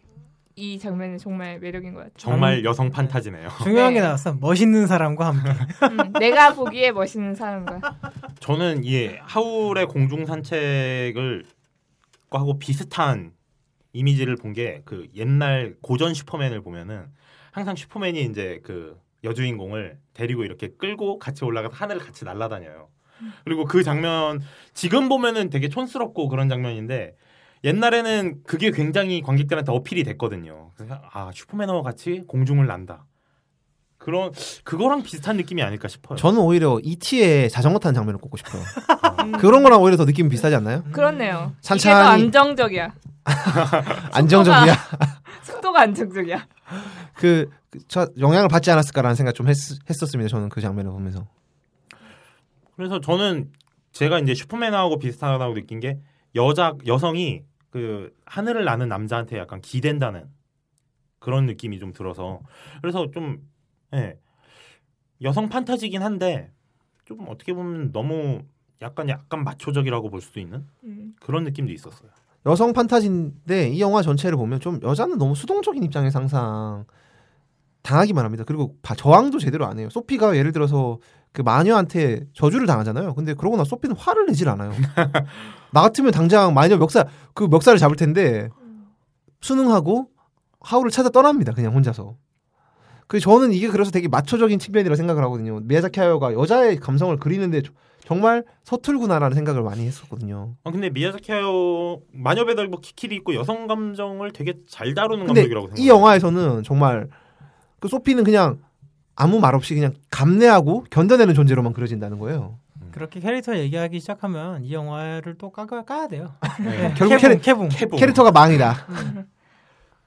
[0.62, 2.14] 이 장면은 정말 매력인 것 같아요.
[2.18, 3.48] 정말 여성 판타지네요.
[3.64, 4.06] 중요한 게 네.
[4.06, 4.34] 나왔어.
[4.34, 5.52] 멋있는 사람과 함께.
[5.86, 7.80] 음, 내가 보기에 멋있는 사람과
[8.42, 11.46] 저는 이 하울의 공중 산책을
[12.30, 13.32] 하고 비슷한
[13.94, 17.06] 이미지를 본 게 그 옛날 고전 슈퍼맨을 보면은
[17.52, 22.90] 항상 슈퍼맨이 이제 그 여주인공을 데리고 이렇게 끌고 같이 올라가서 하늘을 같이 날아다녀요.
[23.44, 24.42] 그리고 그 장면
[24.74, 27.16] 지금 보면은 되게 촌스럽고 그런 장면인데
[27.64, 30.72] 옛날에는 그게 굉장히 관객들한테 어필이 됐거든요.
[30.76, 33.06] 그래서 아 슈퍼맨하고 같이 공중을 난다.
[33.98, 34.32] 그런
[34.64, 36.18] 그거랑 비슷한 느낌이 아닐까 싶어요.
[36.18, 38.62] 저는 오히려 E.T.의 자전거 타는 장면을 꼽고 싶어요.
[39.26, 40.84] 음, 그런 거랑 오히려 더 느낌이 비슷하지 않나요?
[40.94, 41.54] 그렇네요.
[41.62, 42.94] 찬찬히- 이게 더 안정적이야.
[44.14, 44.74] 안정적이야.
[45.44, 46.48] 속도가 안정적이야.
[47.16, 49.56] 그, 그, 저 영향을 받지 않았을까라는 생각 좀 했,
[49.90, 50.30] 했었습니다.
[50.30, 51.28] 저는 그 장면을 보면서.
[52.80, 53.52] 그래서 저는
[53.92, 56.00] 제가 이제 슈퍼맨하고 비슷하다고 느낀 게
[56.36, 60.30] 여자 여성이 그 하늘을 나는 남자한테 약간 기댄다는
[61.20, 62.40] 그런 느낌이 좀 들어서
[62.82, 63.46] 그래서 좀
[63.94, 64.18] 예.
[65.22, 66.54] 여성 판타지긴 한데
[67.04, 68.44] 좀 어떻게 보면 너무
[68.82, 71.16] 약간 약간 마초적이라고 볼 수도 있는 음.
[71.20, 72.10] 그런 느낌도 있었어요.
[72.46, 76.86] 여성 판타지인데 이 영화 전체를 보면 좀 여자는 너무 수동적인 입장에서 항상
[77.90, 78.44] 당하기만 합니다.
[78.46, 79.90] 그리고 바- 저항도 제대로 안 해요.
[79.90, 81.00] 소피가 예를 들어서
[81.32, 83.16] 그 마녀한테 저주를 당하잖아요.
[83.16, 84.72] 근데 그러고 나 소피는 화를 내질 않아요.
[85.74, 88.50] 나 같으면 당장 마녀 멱살 그 멱살을 잡을 텐데
[89.42, 90.08] 순응하고
[90.62, 91.54] 하울을 찾아 떠납니다.
[91.54, 92.16] 그냥 혼자서.
[93.08, 95.60] 그 저는 이게 그래서 되게 마초적인 측면이라 생각을 하거든요.
[95.64, 97.74] 미야자키 하야오가 여자의 감성을 그리는데 조-
[98.06, 100.56] 정말 서툴구나라는 생각을 많이 했었거든요.
[100.64, 105.84] 아 근데 미야자키 하야오 마녀 배달부 키키리 있고 여성 감정을 되게 잘 다루는 감독이라고 생각해요.
[105.84, 107.08] 이 영화에서는 정말
[107.80, 108.60] 그 소피는 그냥
[109.16, 112.58] 아무 말 없이 그냥 감내하고 견뎌내는 존재로만 그려진다는 거예요.
[112.92, 116.34] 그렇게 캐릭터 얘기하기 시작하면 이 영화를 또 까가 까야 돼요.
[116.64, 116.94] 네.
[116.98, 117.70] 결국 캐붕, 캐릭- 캐붕.
[117.70, 118.00] 캐붕.
[118.00, 118.76] 캐릭터가 망이다.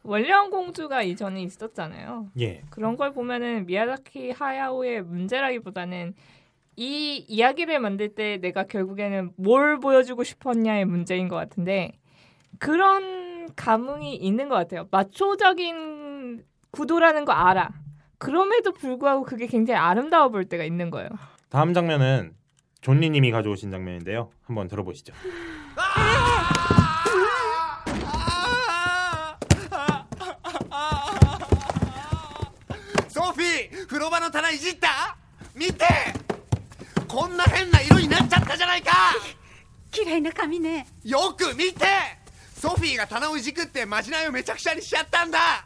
[0.03, 2.29] 원령 공주가 이전에 있었잖아요.
[2.41, 2.63] 예.
[2.71, 6.15] 그런 걸 보면은 미야자키 하야오의 문제라기보다는
[6.75, 11.93] 이 이야기를 만들 때 내가 결국에는 뭘 보여주고 싶었냐의 문제인 것 같은데
[12.59, 14.89] 그런 감흥이 있는 것 같아요.
[14.91, 16.02] 마초적인
[16.72, 17.72] 구도라는 거 알아.
[18.18, 21.10] 그럼에도 불구하고 그게 굉장히 아름다워 보일 때가 있는 거예요.
[21.50, 22.36] 다음 장면은
[22.82, 24.32] 존리님이 가져오신 장면인데요.
[24.44, 25.14] 한번 들어보시죠.
[33.10, 35.18] ソフィー風呂場の棚いじった
[35.56, 35.86] 見て
[37.08, 38.92] こんな変な色になっちゃったじゃないか
[39.90, 41.86] 綺麗な髪ねよく見て
[42.56, 45.66] ソフィーが棚をいじくってまじないをめちゃくちゃにしちゃったんだ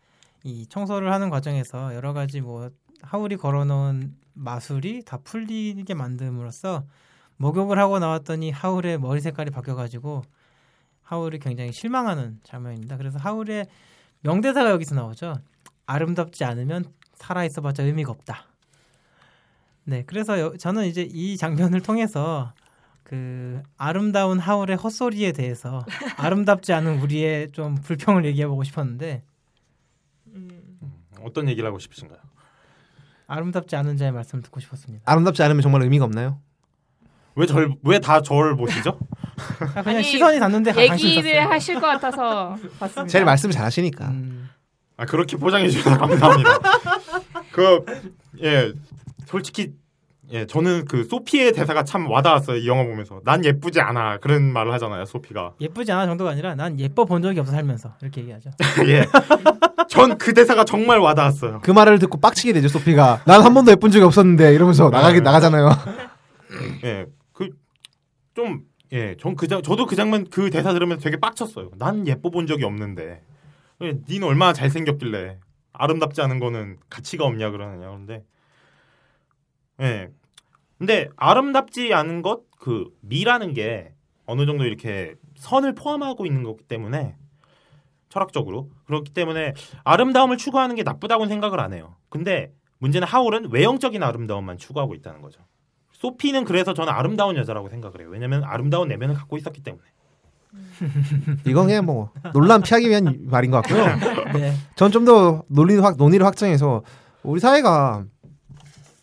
[0.43, 2.69] 이 청소를 하는 과정에서 여러 가지 뭐
[3.01, 6.83] 하울이 걸어놓은 마술이 다 풀리게 만듦으로써
[7.37, 10.21] 목욕을 하고 나왔더니 하울의 머리 색깔이 바뀌어가지고
[11.01, 12.97] 하울이 굉장히 실망하는 장면입니다.
[12.97, 13.65] 그래서 하울의
[14.21, 15.33] 명대사가 여기서 나오죠.
[15.85, 16.85] 아름답지 않으면
[17.15, 18.45] 살아있어봤자 의미가 없다.
[19.83, 22.53] 네, 그래서 여- 저는 이제 이 장면을 통해서
[23.03, 25.83] 그 아름다운 하울의 헛소리에 대해서
[26.17, 29.23] 아름답지 않은 우리의 좀 불평을 얘기해보고 싶었는데
[31.25, 32.19] 어떤 얘기를 하고 싶으신가요?
[33.27, 35.03] 아름답지 않은 자의 말씀을 듣고 싶었습니다.
[35.11, 36.39] 아름답지 않으면 정말 의미가 없나요?
[37.35, 38.99] 왜 절 왜 다 저를 보시죠?
[39.75, 41.49] 아, 그냥 아니, 시선이 닿는데 얘기를.
[41.49, 43.07] 하실 것 같아서 봤습니다.
[43.07, 44.07] 제일 말씀을 잘하시니까.
[44.09, 44.49] 음,
[44.97, 46.59] 아 그렇게 포장해 주셔서 감사합니다.
[47.53, 47.85] 그
[48.43, 48.73] 예
[49.27, 49.73] 솔직히
[50.33, 54.71] 예 저는 그 소피의 대사가 참 와닿았어요 이 영화 보면서 난 예쁘지 않아 그런 말을
[54.73, 58.51] 하잖아요 소피가 예쁘지 않아 정도가 아니라 난 예뻐 본 적이 없어 살면서 이렇게 얘기하죠.
[58.87, 59.05] 예
[59.89, 61.59] 전 그 대사가 정말 와닿았어요.
[61.63, 63.23] 그 말을 듣고 빡치게 되죠 소피가.
[63.25, 65.21] 난 한 번도 예쁜 적이 없었는데 이러면서 나가게 네.
[65.21, 65.69] 나가잖아요.
[66.85, 68.61] 예, 그좀
[68.93, 71.71] 예, 전 그 장 저도 그 장면 그 대사 들으면서 되게 빡쳤어요.
[71.77, 73.21] 난 예뻐 본 적이 없는데.
[73.83, 75.39] 예, 닌 얼마나 잘 생겼길래
[75.73, 78.23] 아름답지 않은 거는 가치가 없냐 그러느냐 그런데
[79.81, 80.07] 예.
[80.81, 83.91] 근데 아름답지 않은 것 그 미라는 게
[84.27, 87.15] 어느 정도 이렇게 선을 포함하고 있는 거기 때문에
[88.07, 91.95] 철학적으로 그렇기 때문에 아름다움을 추구하는 게 나쁘다고는 생각을 안 해요.
[92.09, 95.41] 근데 문제는 하울은 외형적인 아름다움만 추구하고 있다는 거죠.
[95.93, 98.09] 소피는 그래서 저는 아름다운 여자라고 생각을 해요.
[98.11, 99.83] 왜냐면 아름다운 내면을 갖고 있었기 때문에.
[101.47, 104.33] 이건 그냥 뭐 논란 피하기 위한 말인 것 같고요.
[104.37, 104.53] 네.
[104.75, 106.83] 전좀 더 논리를 확 논의를 확장해서
[107.23, 108.05] 우리 사회가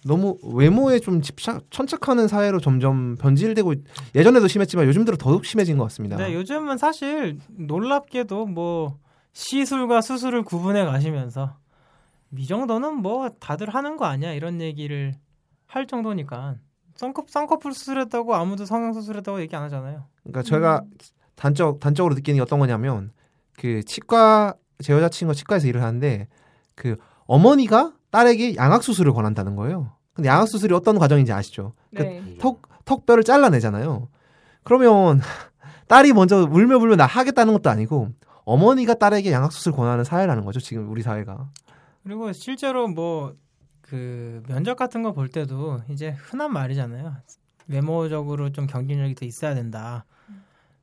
[0.09, 3.75] 너무 외모에 좀 집착 천착하는 사회로 점점 변질되고
[4.15, 6.17] 예전에도 심했지만 요즘 들어 더욱 심해진 것 같습니다.
[6.17, 8.99] 네, 요즘은 사실 놀랍게도 뭐
[9.35, 11.57] 시술과 수술을 구분해 가시면서
[12.37, 15.15] 이 정도는 뭐 다들 하는 거 아니야 이런 얘기를
[15.67, 16.57] 할 정도니까
[16.95, 20.07] 쌍꺼, 쌍꺼풀 수술했다고 아무도 성형 수술했다고 얘기 안 하잖아요.
[20.23, 20.83] 그러니까 제가
[21.37, 23.13] 단적 단적으로 느끼는 게 어떤 거냐면
[23.59, 26.29] 그 치과 제 여자친구가 치과에서 일을 하는데
[26.75, 26.97] 그
[27.27, 29.98] 어머니가 딸에게 양악 수술을 권한다는 거예요.
[30.19, 31.75] 근데 양악 수술이 어떤 과정인지 아시죠?
[31.95, 32.37] 그 네.
[32.41, 34.09] 턱 턱뼈를 잘라내잖아요.
[34.65, 35.21] 그러면
[35.87, 38.09] 딸이 먼저 울며 불며 나 하겠다는 것도 아니고
[38.45, 40.59] 어머니가 딸에게 양악 수술 권하는 사회라는 거죠.
[40.59, 41.51] 지금 우리 사회가.
[42.03, 43.35] 그리고 실제로 뭐
[43.81, 47.15] 그 면접 같은 거 볼 때도 이제 흔한 말이잖아요.
[47.69, 50.05] 외모적으로 좀 경쟁력이 더 있어야 된다.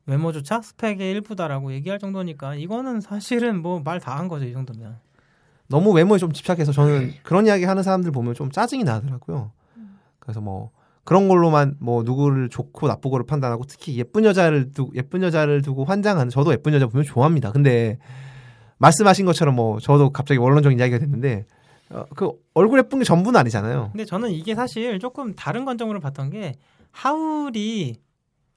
[0.07, 4.97] 외모조차 스펙의 일부다라고 얘기할 정도니까 이거는 사실은 뭐 말 다 한 거죠 이 정도면.
[5.67, 9.51] 너무 외모에 좀 집착해서 저는 그런 이야기 하는 사람들 보면 좀 짜증이 나더라고요.
[10.19, 10.71] 그래서 뭐
[11.03, 16.29] 그런 걸로만 뭐 누구를 좋고 나쁘고를 판단하고 특히 예쁜 여자를 두 예쁜 여자를 두고 환장하는
[16.29, 17.51] 저도 예쁜 여자 보면 좋아합니다.
[17.51, 17.99] 근데
[18.77, 21.45] 말씀하신 것처럼 뭐 저도 갑자기 원론적인 이야기가 됐는데
[21.91, 23.89] 어, 그 얼굴 예쁜 게 전부는 아니잖아요.
[23.91, 26.55] 근데 저는 이게 사실 조금 다른 관점으로 봤던 게
[26.91, 27.97] 하울이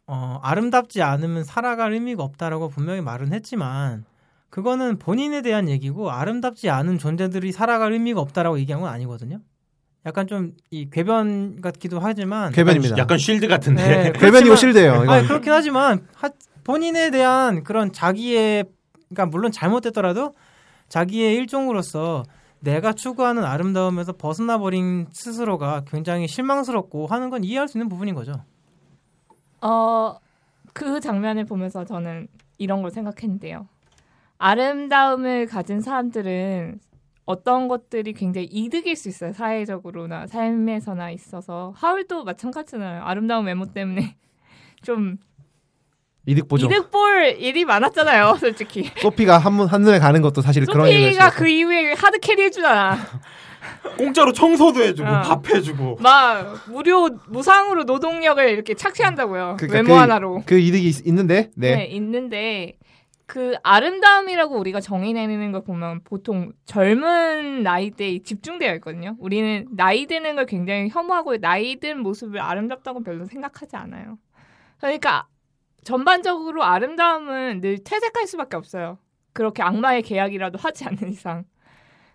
[0.06, 4.04] 어, 아름답지 않으면 살아갈 의미가 없다라고 분명히 말은 했지만
[4.50, 9.40] 그거는 본인에 대한 얘기고 아름답지 않은 존재들이 살아갈 의미가 없다라고 얘기한 건 아니거든요.
[10.06, 12.96] 약간 좀 이 궤변 같기도 하지만 궤변입니다.
[12.98, 13.82] 약간 쉴드 같은데.
[13.88, 14.54] 네, 궤변이고.
[15.04, 15.08] 이건.
[15.10, 16.30] 아니 그렇긴 하지만 하-
[16.64, 18.64] 본인에 대한 그런 자기의
[19.08, 20.34] 그러니까 물론 잘못됐더라도
[20.88, 22.22] 자기의 일종으로서
[22.60, 28.32] 내가 추구하는 아름다움에서 벗어나 버린 스스로가 굉장히 실망스럽고 하는 건 이해할 수 있는 부분인 거죠.
[29.60, 30.16] 어,
[30.72, 32.28] 그 장면을 보면서 저는
[32.58, 33.66] 이런 걸 생각했는데요.
[34.38, 36.80] 아름다움을 가진 사람들은
[37.26, 39.32] 어떤 것들이 굉장히 이득일 수 있어요.
[39.32, 41.74] 사회적으로나 삶에서나 있어서.
[41.76, 43.02] 하울도 마찬가지잖아요.
[43.02, 44.16] 아름다운 외모 때문에
[44.82, 45.18] 좀
[46.24, 46.66] 이득 보죠.
[46.66, 48.36] 이득 볼 일이 많았잖아요.
[48.38, 48.90] 솔직히.
[49.02, 51.30] 소피가 한눈 한눈에 가는 것도 사실 그런 얘기를 소피가.
[51.30, 52.96] 그 이후에 hard carry 해주잖아.
[53.98, 55.20] 공짜로 청소도 해주고 어.
[55.22, 55.98] 밥 해주고.
[56.00, 59.56] 막 무료 무상으로 노동력을 이렇게 착취한다고요.
[59.58, 60.42] 그러니까 외모 그- 하나로.
[60.46, 61.76] 그 이득이 있, 는데 네.
[61.76, 61.84] 네.
[61.86, 62.76] 있는데
[63.28, 69.16] 그 아름다움이라고 우리가 정의 내리는 걸 보면 보통 젊은 나이대에 집중되어 있거든요.
[69.18, 74.16] 우리는 나이 드는 걸 굉장히 혐오하고 나이 든 모습을 아름답다고 별로 생각하지 않아요.
[74.78, 75.28] 그러니까
[75.84, 78.96] 전반적으로 아름다움은 늘 퇴색할 수밖에 없어요.
[79.34, 81.44] 그렇게 악마의 계약이라도 하지 않는 이상.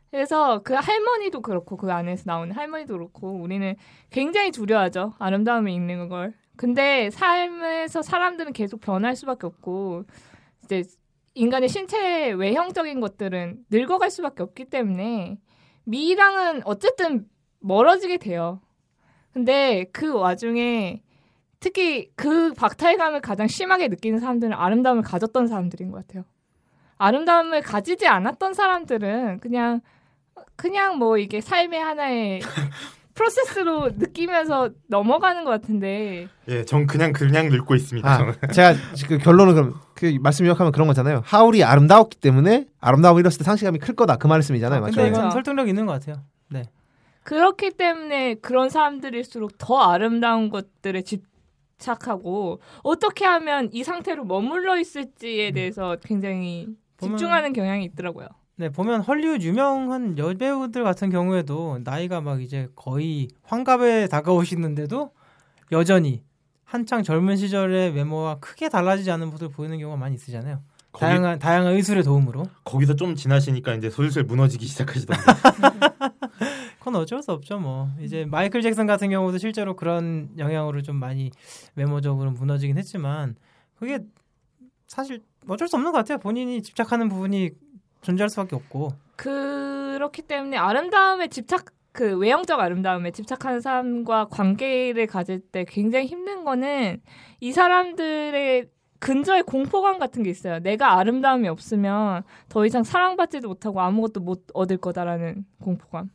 [0.10, 3.76] 그래서 그 할머니도 그렇고 그 안에서 나오는 할머니도 그렇고 우리는
[4.10, 5.14] 굉장히 두려워하죠.
[5.20, 6.34] 아름다움이 있는 걸.
[6.56, 10.06] 근데 삶에서 사람들은 계속 변할 수밖에 없고
[10.64, 10.84] 이제
[11.36, 15.38] 인간의 신체 외형적인 것들은 늙어갈 수밖에 없기 때문에
[15.86, 17.28] 미랑은 어쨌든
[17.60, 18.62] 멀어지게 돼요.
[19.34, 21.02] 근데 그 와중에
[21.60, 26.26] 특히 그 박탈감을 가장 심하게 느끼는 사람들은 아름다움을 가졌던 사람들인 것 같아요.
[26.98, 29.82] 아름다움을 가지지 않았던 사람들은 그냥
[30.56, 32.42] 그냥 뭐 이게 삶의 하나의
[33.14, 38.10] 프로세스로 느끼면서 넘어가는 것 같은데 예, 전 그냥 그냥 늙고 있습니다.
[38.10, 38.34] 아, 저는.
[38.52, 38.74] 제가
[39.08, 41.22] 그 결론은 그럼 그 말씀 요약하면 그런 거잖아요.
[41.26, 44.82] 하울이 아름다웠기 때문에 아름다움을 잃었을 때 상실감이 클 거다 그 말씀이잖아요.
[44.82, 44.96] 맞죠?
[44.96, 45.34] 근데 이건 그렇죠.
[45.34, 46.24] 설득력 있는 것 같아요.
[46.50, 46.64] 네.
[47.24, 55.98] 그렇기 때문에 그런 사람들일수록 더 아름다운 것들에 집착하고 어떻게 하면 이 상태로 머물러 있을지에 대해서
[56.04, 56.68] 굉장히
[57.00, 58.28] 집중하는 경향이 있더라고요.
[58.56, 65.12] 네, 보면 헐리우드 유명한 여배우들 같은 경우에도 나이가 막 이제 거의 환갑에 다가오시는데도
[65.72, 66.22] 여전히
[66.64, 70.62] 한창 젊은 시절의 외모와 크게 달라지지 않은 모습을 보이는 경우가 많이 있으잖아요.
[70.92, 72.46] 거기, 다양한 다양한 의술의 도움으로.
[72.64, 75.24] 거기서 좀 지나시니까 이제 슬슬 무너지기 시작하시던데.
[76.78, 77.90] 그건 어쩔 수 없죠, 뭐.
[78.00, 81.32] 이제 마이클 잭슨 같은 경우도 실제로 그런 영향으로 좀 많이
[81.76, 83.36] 외모적으로 무너지긴 했지만
[83.74, 84.00] 그게
[84.86, 86.20] 사실 어쩔 수 없는 것 같아요.
[86.20, 87.52] 본인이 집착하는 부분이
[88.04, 88.90] 존재할 수밖에 없고.
[89.16, 97.02] 그렇기 때문에 아름다움에 집착 그 외형적 아름다움에 집착하는 사람과 관계를 가질 때 굉장히 힘든 거는
[97.40, 98.68] 이 사람들의
[99.00, 100.60] 근저에 공포감 같은 게 있어요.
[100.60, 106.10] 내가 아름다움이 없으면 더 이상 사랑받지도 못하고 아무것도 못 얻을 거다라는 공포감.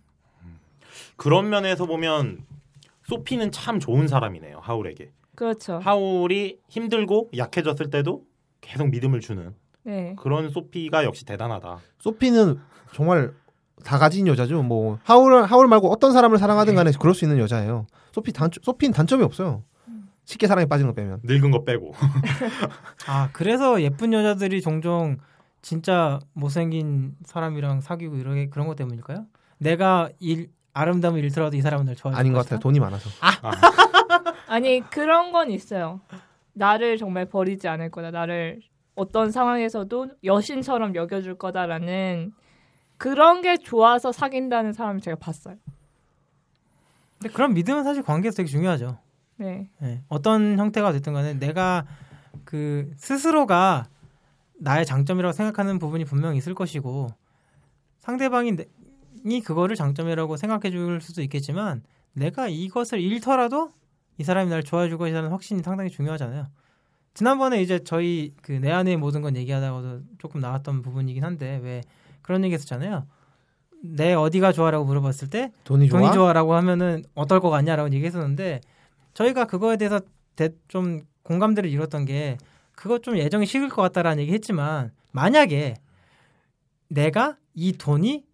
[1.16, 2.44] 그런 면에서 보면
[3.04, 4.58] 소피는 참 좋은 사람이네요.
[4.60, 5.12] 하울에게.
[5.34, 5.78] 그렇죠.
[5.78, 8.24] 하울이 힘들고 약해졌을 때도
[8.60, 9.54] 계속 믿음을 주는
[9.88, 10.14] 네.
[10.18, 11.78] 그런 소피가 역시 대단하다.
[11.98, 12.60] 소피는
[12.92, 13.32] 정말
[13.84, 14.62] 다 가진 여자죠.
[14.62, 17.86] 뭐 하울 하울 말고 어떤 사람을 사랑하든 간에 그럴 수 있는 여자예요.
[18.12, 19.62] 소피 단 소피는 단점이 없어요.
[20.26, 21.20] 쉽게 사랑에 빠지는 거 빼면.
[21.22, 21.94] 늙은 거 빼고.
[23.08, 25.16] 아 그래서 예쁜 여자들이 종종
[25.62, 29.24] 진짜 못생긴 사람이랑 사귀고 이런 그런 것 때문일까요?
[29.56, 32.40] 내가 일 아름다움을 잃더라도 이 사람은 날 좋아할 아닌 것?
[32.40, 32.58] 같아요.
[32.60, 33.08] 돈이 많아서.
[34.48, 36.02] 아니 그런 건 있어요.
[36.52, 38.10] 나를 정말 버리지 않을 거다.
[38.10, 38.60] 나를
[38.98, 42.32] 어떤 상황에서도 여신처럼 여겨줄 거다라는
[42.96, 45.56] 그런 게 좋아서 사귄다는 사람을 제가 봤어요.
[47.18, 48.98] 근데 그런 믿음은 사실 관계에서 되게 중요하죠.
[49.36, 49.70] 네.
[49.82, 51.86] 예, 어떤 형태가 됐든 간에 내가
[52.44, 53.86] 그 스스로가
[54.60, 57.08] 나의 장점이라고 생각하는 부분이 분명히 있을 것이고
[58.00, 58.66] 상대방이 내-
[59.24, 61.82] 이 그거를 장점이라고 생각해 줄 수도 있겠지만
[62.14, 63.70] 내가 이것을 잃더라도
[64.16, 66.46] 이 사람이 날 좋아해 줄 것이라는 확신이 상당히 중요하잖아요.
[67.22, 71.82] 지난번에 이제 저희 그 내 안의 모든 건 얘기하다가도 조금 나왔던 부분이긴 한데 왜
[72.22, 73.06] 그런 얘기 했었잖아요.
[73.82, 76.00] 내 어디가 좋아라고 물어봤을 때 돈이 좋아.
[76.00, 78.60] 돈이 좋아 라고 하면은 어떨 것 같냐라고 얘기했었는데
[79.14, 80.00] 저희가 그거에 대해서
[80.36, 82.38] 대- 좀 공감대를 이뤘던 게
[82.76, 85.74] 그거 좀 예정이 식을 것 같다라는 얘기 했지만 만약에
[86.88, 88.24] 내가 이 돈이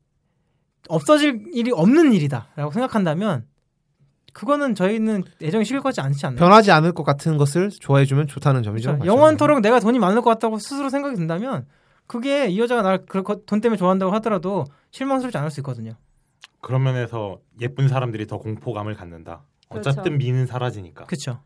[0.88, 3.46] 없어질 일이 없는 일이다라고 생각한다면
[4.34, 6.38] 그거는 저희는 예정이 식을 것 같지 않지 않나요?
[6.40, 8.90] 변하지 않을 것 같은 것을 좋아해주면 좋다는 점이죠.
[8.98, 9.06] 그렇죠.
[9.06, 11.66] 영원토록 내가 돈이 많을 것 같다고 스스로 생각이 든다면
[12.06, 12.98] 그게 이 여자가 날
[13.46, 15.94] 돈 때문에 좋아한다고 하더라도 실망스럽지 않을 수 있거든요.
[16.60, 19.44] 그런 면에서 예쁜 사람들이 더 공포감을 갖는다.
[19.68, 20.18] 어쨌든 그렇죠.
[20.18, 21.04] 미는 사라지니까.
[21.06, 21.40] 그렇죠.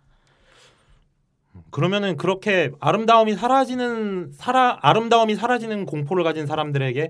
[1.70, 7.08] 그러면은 그렇게 아름다움이 사라지는 사라 아름다움이 사라지는 공포를 가진 사람들에게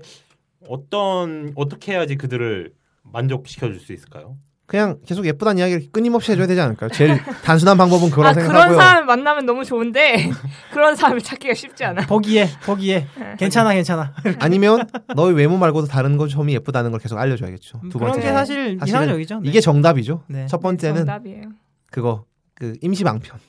[0.67, 2.73] 어떤 어떻게 해야지 그들을
[3.03, 4.37] 만족시켜 줄 수 있을까요?
[4.69, 6.91] 그냥 계속 예쁘다는 이야기를 끊임없이 해줘야 되지 않을까요?
[6.91, 8.77] 제일 단순한 방법은 그거라 아 그런 생각하고요.
[8.77, 10.29] 사람 만나면 너무 좋은데
[10.71, 12.05] 그런 사람을 찾기가 쉽지 않아.
[12.05, 13.07] 거기에 거기에
[13.39, 14.13] 괜찮아 괜찮아.
[14.37, 17.81] 아니면 너의 외모 말고도 다른 것 점이 예쁘다는 걸 계속 알려줘야겠죠.
[17.89, 19.39] 두 그런 번째 게 사실 이상적이죠.
[19.39, 19.49] 네.
[19.49, 20.23] 이게 정답이죠.
[20.27, 20.45] 네.
[20.45, 21.49] 첫 번째는 정답이에요.
[21.91, 23.39] 그거 그 임시방편.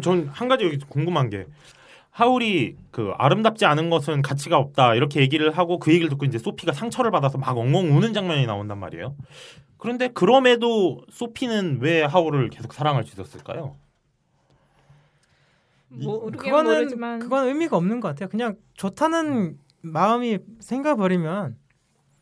[0.00, 1.46] 전 한 가지 여기 궁금한 게
[2.10, 6.72] 하울이 그 아름답지 않은 것은 가치가 없다 이렇게 얘기를 하고 그 얘기를 듣고 이제 소피가
[6.72, 9.16] 상처를 받아서 막 엉엉 우는 장면이 나온단 말이에요.
[9.84, 13.76] 그런데 그럼에도 소피는 왜 하울을 계속 사랑할 수 있었을까요?
[15.88, 18.30] 모르긴 그거는 모르지만 그건 의미가 없는 것 같아요.
[18.30, 21.58] 그냥 좋다는 마음이 생겨버리면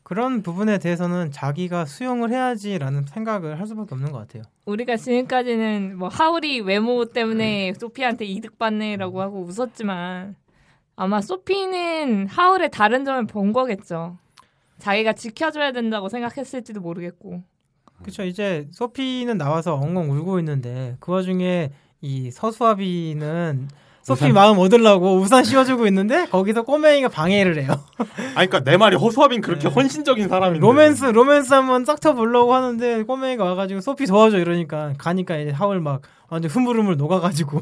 [0.03, 4.43] 그런 부분에 대해서는 자기가 수용을 해야지라는 생각을 할 수밖에 없는 것 같아요.
[4.65, 10.35] 우리가 지금까지는 뭐 하울이 외모 때문에 소피한테 이득 받네라고 하고 웃었지만
[10.97, 14.17] 아마 소피는 하울의 다른 점을 본 거겠죠.
[14.79, 17.52] 자기가 지켜줘야 된다고 생각했을지도 모르겠고.
[18.03, 18.23] 그렇죠.
[18.23, 23.69] 이제 소피는 나와서 엉엉 울고 있는데 그 와중에 이 허수아비는
[24.01, 24.33] 소피 우산.
[24.33, 27.69] 마음 얻으려고 우산 씌워주고 있는데 거기서 꼬맹이가 방해를 해요.
[28.35, 29.73] 아니 그러니까 내 말이 허수아빈 그렇게 네.
[29.73, 35.37] 헌신적인 사람인데 로맨스 로맨스 한번 싹 터 보려고 하는데 꼬맹이가 와가지고 소피 도와줘 이러니까 가니까
[35.37, 37.61] 이제 하울 막 완전 흐물흐물 녹아가지고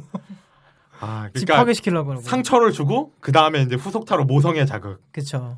[0.99, 2.23] 아, 집 그러니까 파괴시키려고 그러고.
[2.23, 5.03] 상처를 주고 그 다음에 이제 후속타로 모성의 자극.
[5.11, 5.57] 그쵸.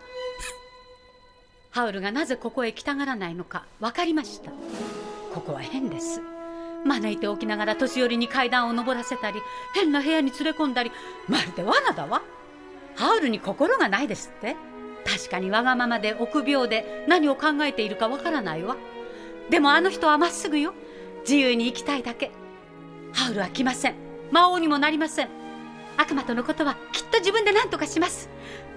[1.71, 4.51] ハウルがなぜここへ来たがらないのか分かりました。
[5.33, 6.21] ここは変です。
[6.83, 9.39] 招いておきながら年寄りに階段を上らせたり
[9.73, 10.91] 変な部屋に連れ込んだり
[11.29, 12.21] まるで罠だわ。
[12.95, 14.57] ハウルに心がないですって。
[15.05, 18.75] 確かにわがままで臆病で何を考えているかわからないわ。
[19.49, 20.73] でもあの人はまっすぐよ。
[21.21, 22.31] 自由に生きたいだけ。
[23.13, 23.95] ハウルは来ません。
[24.31, 25.29] 魔王にもなりません。
[25.95, 28.29] 悪魔とのことはきっと自分で何とかします。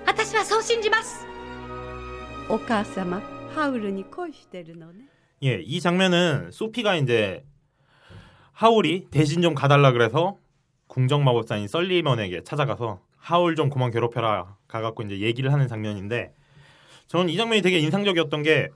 [0.07, 1.34] 私はそう信じます。
[2.50, 3.22] お母様
[3.54, 5.06] ハウルに恋してるのね
[5.44, 7.46] 예, 이 장면은 소피가 이제
[8.52, 10.38] 하울이 대신 좀 가달라 그래서
[10.88, 16.34] 궁정 마법사인 썰리먼에게 찾아가서 하울 좀 그만 괴롭혀라 가갖고 이제 얘기를 하는 장면인데
[17.08, 18.70] 저는 이 장면이 되게 인상적이었던 게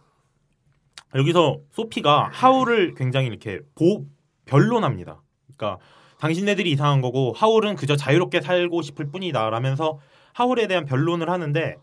[1.16, 4.06] 여기서 소피가 하울을 굉장히 이렇게 보
[4.46, 5.22] 변론합니다.
[5.56, 5.84] 그러니까
[6.20, 10.00] 당신네들이 이상한 거고 하울은 그저 자유롭게 살고 싶을 뿐이다라면서
[10.34, 11.76] 하울에 대한 변론을 하는데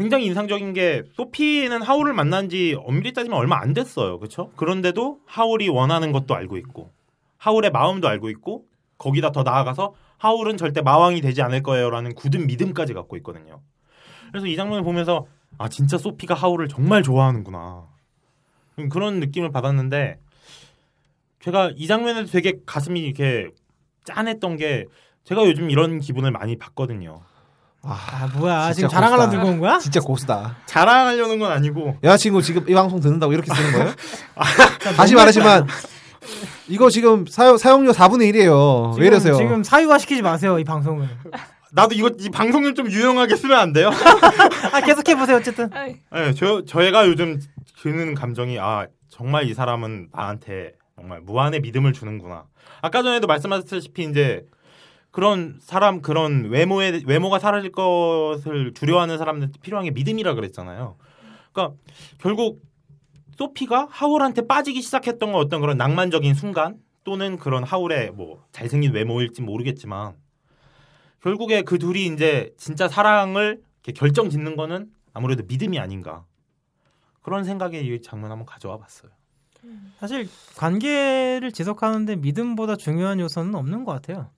[0.00, 4.18] 굉장히 인상적인 게 소피는 하울을 만난 지 엄밀히 따지면 얼마 안 됐어요.
[4.18, 4.50] 그렇죠?
[4.56, 6.90] 그런데도 하울이 원하는 것도 알고 있고
[7.36, 8.64] 하울의 마음도 알고 있고
[8.96, 13.60] 거기다 더 나아가서 하울은 절대 마왕이 되지 않을 거예요라는 굳은 믿음까지 갖고 있거든요.
[14.30, 15.26] 그래서 이 장면을 보면서
[15.58, 17.86] 아 진짜 소피가 하울을 정말 좋아하는구나
[18.90, 20.18] 그런 느낌을 받았는데
[21.40, 23.50] 제가 이 장면에서 되게 가슴이 이렇게
[24.04, 24.86] 짠했던 게
[25.24, 27.20] 제가 요즘 이런 기분을 많이 받거든요.
[27.82, 29.30] 아 뭐야 진짜 지금 자랑하려.
[29.30, 29.78] 들고 온 거야?
[29.78, 30.56] 진짜 고수다.
[30.66, 33.94] 자랑하려는 건 아니고 여자친구 지금 이 방송 듣는다고 이렇게 쓰는 거예요?
[34.96, 35.66] 다시 말하지만
[36.68, 38.98] 이거 지금 사용, 사용료 4분의 1이에요.
[38.98, 39.34] 왜 이러세요?
[39.34, 41.08] 지금 사유화 시키지 마세요 이 방송을.
[41.72, 43.90] 나도 이거 이 방송을 좀 유용하게 쓰면 안 돼요?
[44.72, 45.70] 아 계속 해 보세요 어쨌든.
[45.70, 47.40] 네, 저 저희가 요즘
[47.82, 52.44] 드는 감정이 아 정말 이 사람은 나한테 정말 무한의 믿음을 주는구나.
[52.82, 54.42] 아까 전에도 말씀하셨다시피 이제
[55.10, 60.96] 그런 사람 그런 외모에 외모가 사라질 것을 두려워하는 사람들 필요한 게 믿음이라 그랬잖아요.
[61.52, 61.76] 그러니까
[62.18, 62.62] 결국
[63.36, 69.42] 소피가 하울한테 빠지기 시작했던 건 어떤 그런 낭만적인 순간 또는 그런 하울의 뭐 잘생긴 외모일지
[69.42, 70.14] 모르겠지만
[71.22, 76.24] 결국에 그 둘이 이제 진짜 사랑을 이렇게 결정 짓는 거는 아무래도 믿음이 아닌가
[77.22, 79.10] 그런 생각에 이 장면 한번 가져와 봤어요.
[79.98, 84.30] 사실 관계를 지속하는데 믿음보다 중요한 요소는 없는 것 같아요.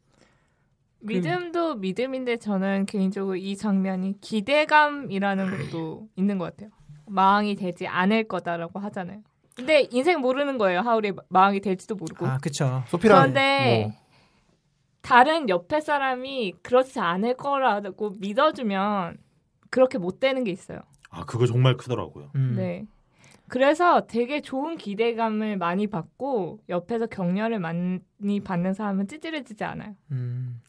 [1.03, 6.71] 믿음도 믿음인데 저는 개인적으로 이 장면이 기대감이라는 것도 있는 것 같아요.
[7.07, 9.21] 마왕이 되지 않을 거다라고 하잖아요.
[9.55, 10.81] 근데 인생 모르는 거예요.
[10.81, 12.27] 하울이 마왕이 될지도 모르고.
[12.27, 12.39] 아.
[12.87, 14.03] 소피랑 그런데 뭐
[15.03, 19.19] 다른 옆에 사람이 그렇지 않을 거라고 믿어주면
[19.69, 20.81] 그렇게 못 되는 게 있어요.
[21.11, 22.31] 아 그거 정말 크더라고요.
[22.37, 22.55] 음.
[22.57, 22.87] 네.
[23.49, 28.01] 그래서 되게 좋은 기대감을 많이 받고 옆에서 격려를 많이
[28.43, 29.95] 받는 사람은 찌질해지지 않아요.
[30.11, 30.63] 음.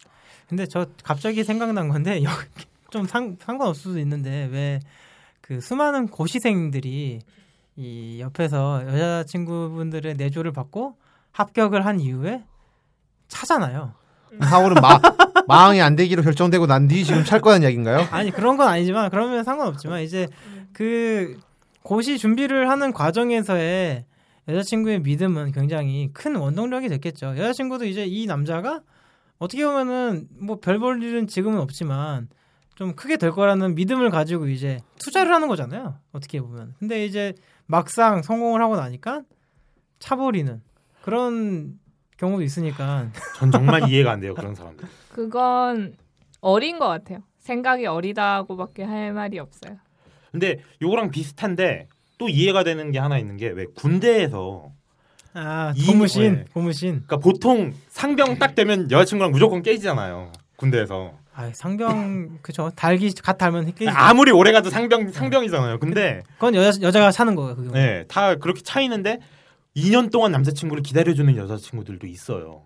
[0.54, 2.22] 근데 저 갑자기 생각난 건데
[2.92, 4.80] 좀 상, 상관없을 수도 있는데 왜
[5.44, 7.20] 그 수많은 고시생들이
[7.76, 10.96] 이 옆에서 여자친구분들의 내조를 받고
[11.34, 12.44] 합격을 한 이후에
[13.28, 13.94] 차잖아요.
[14.40, 15.00] 하울은 마,
[15.48, 18.08] 마왕이 안 되기로 결정되고 난 뒤 지금 찰 거라는 이야기인가요?
[18.12, 20.28] 아니 그런 건 아니지만 그러면 상관없지만 이제
[20.72, 21.38] 그
[21.82, 24.06] 고시 준비를 하는 과정에서의
[24.48, 27.36] 여자친구의 믿음은 굉장히 큰 원동력이 됐겠죠.
[27.38, 28.80] 여자친구도 이제 이 남자가
[29.44, 32.30] 어떻게 보면은 뭐 별 볼 일은 지금은 없지만
[32.76, 35.96] 좀 크게 될 거라는 믿음을 가지고 이제 투자를 하는 거잖아요.
[36.12, 36.74] 어떻게 보면.
[36.80, 37.34] 근데 이제
[37.66, 39.24] 막상 성공을 하고 나니까
[40.00, 40.62] 차버리는
[41.02, 41.80] 그런
[42.18, 44.88] 경우도 있으니까 전 정말 이해가 안 돼요 그런 사람들.
[45.10, 45.96] 그건
[46.42, 47.20] 어린 것 같아요.
[47.40, 49.78] 생각이 어리다고밖에 할 말이 없어요.
[50.32, 51.88] 근데 요거랑 비슷한데
[52.18, 54.72] 또 이해가 되는 게 하나 있는 게 왜 군대에서
[55.34, 56.46] 아 이- 고무신 네.
[56.54, 63.38] 고무신 그러니까 보통 상병 딱 되면 여자친구랑 무조건 깨지잖아요 군대에서 아 상병 그죠 달기 갓
[63.40, 65.80] 달면 깨지 아무리 오래 가도 상병 상병이잖아요.
[65.80, 69.20] 근데 그건 여자 여자가 사는 거예요 그거 네, 다 그렇게 차이는데
[69.76, 72.62] 2년 동안 남자친구를 기다려주는 여자친구들도 있어요.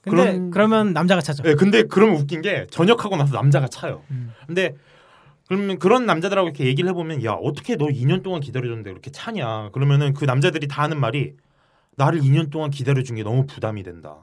[0.00, 4.02] 근데 그런- 그러면 남자가 차죠 네, 근데 그러면 웃긴 게 전역하고 나서 남자가 차요.
[4.10, 4.32] 음.
[4.46, 4.74] 근데
[5.46, 9.68] 그러면 그런 남자들하고 이렇게 얘기를 해보면 야 어떻게 너 2년 동안 기다려줬는데 그렇게 차냐?
[9.72, 11.34] 그러면은 그 남자들이 다 하는 말이
[11.98, 14.16] 나를 2년 동안 기다려준 게 너무 부담이 된다.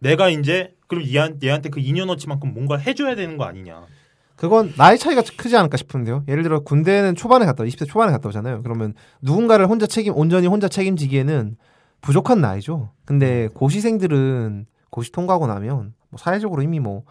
[0.00, 3.86] 내가 이제 그럼 얘한, 얘한테 그 2년어치만큼 뭔가 해줘야 되는 거 아니냐?
[4.34, 6.24] 그건 나이 차이가 크지 않을까 싶은데요.
[6.28, 8.62] 예를 들어 군대는 초반에 갔다 20대 초반에 갔다 오잖아요.
[8.62, 8.92] 그러면
[9.22, 11.56] 누군가를 혼자 책임 온전히 혼자 책임지기에는
[12.02, 12.90] 부족한 나이죠.
[13.06, 17.04] 근데 고시생들은 고시 통과하고 나면 뭐 사회적으로 이미 뭐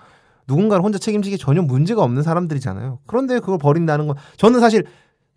[0.47, 2.99] 누군가를 혼자 책임지기 전혀 문제가 없는 사람들이잖아요.
[3.07, 4.85] 그런데 그걸 버린다는 건 저는 사실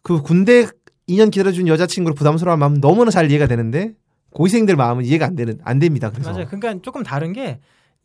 [0.03, 0.67] 그 군대
[1.09, 3.95] 2년 기다려준 여자친구를 부담스러워하는 마음 너무나 잘 이해가 되는데
[4.39, 6.11] 고시생들 마음은 이해가 안 되는 안 됩니다.
[6.11, 6.31] 그래서.
[6.33, 6.47] 맞아요.
[6.47, 7.59] 그러니까 조금 다른 게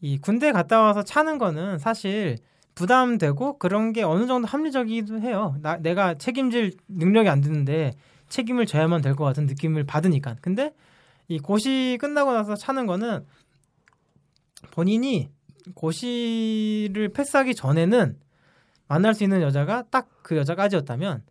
[0.06, 2.38] 이 군대 갔다 와서 차는 거는 사실
[2.76, 5.56] 부담되고 그런 게 어느 정도 합리적이기도 해요.
[5.62, 7.94] 나 내가 책임질 능력이 안 드는데
[8.28, 10.36] 책임을 져야만 될 것 같은 느낌을 받으니까.
[10.42, 10.74] 근데
[11.30, 13.26] 이 고시 끝나고 나서 차는 거는
[14.72, 15.30] 본인이
[15.74, 18.18] 고시를 패스하기 전에는
[18.90, 21.22] 만날 수 있는 여자가 딱 그 여자까지였다면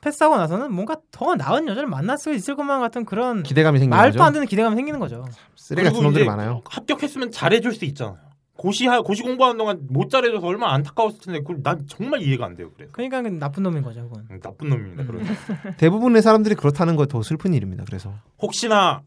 [0.00, 4.14] 패스하고 나서는 뭔가 더 나은 여자를 만날 수 있을 것만 같은 그런 기대감이 생기는 말도
[4.14, 4.24] 거죠.
[4.24, 5.24] 안 되는 기대감이 생기는 거죠.
[5.56, 6.62] 쓰레기 같은 놈들이 많아요.
[6.64, 8.18] 합격했으면 잘해줄 수 있잖아요.
[8.56, 12.70] 고시 고시 공부하는 동안 못 잘해줘서 얼마나 안타까웠을 텐데 그걸 난 정말 이해가 안 돼요.
[12.74, 14.26] 그래서 그러니까 그 나쁜 놈인 거죠, 그건.
[14.30, 15.02] 음, 나쁜 놈입니다.
[15.04, 15.06] 음.
[15.06, 15.32] 그래서
[15.78, 17.84] 대부분의 사람들이 그렇다는 거 더 슬픈 일입니다.
[17.86, 19.00] 그래서 혹시나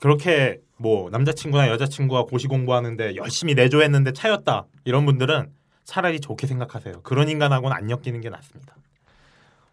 [0.00, 5.48] 그렇게 뭐 남자친구나 여자친구가 고시 공부하는데 열심히 내조했는데 차였다 이런 분들은
[5.84, 7.00] 차라리 좋게 생각하세요.
[7.02, 8.74] 그런 인간하고는 안 엮이는 게 낫습니다.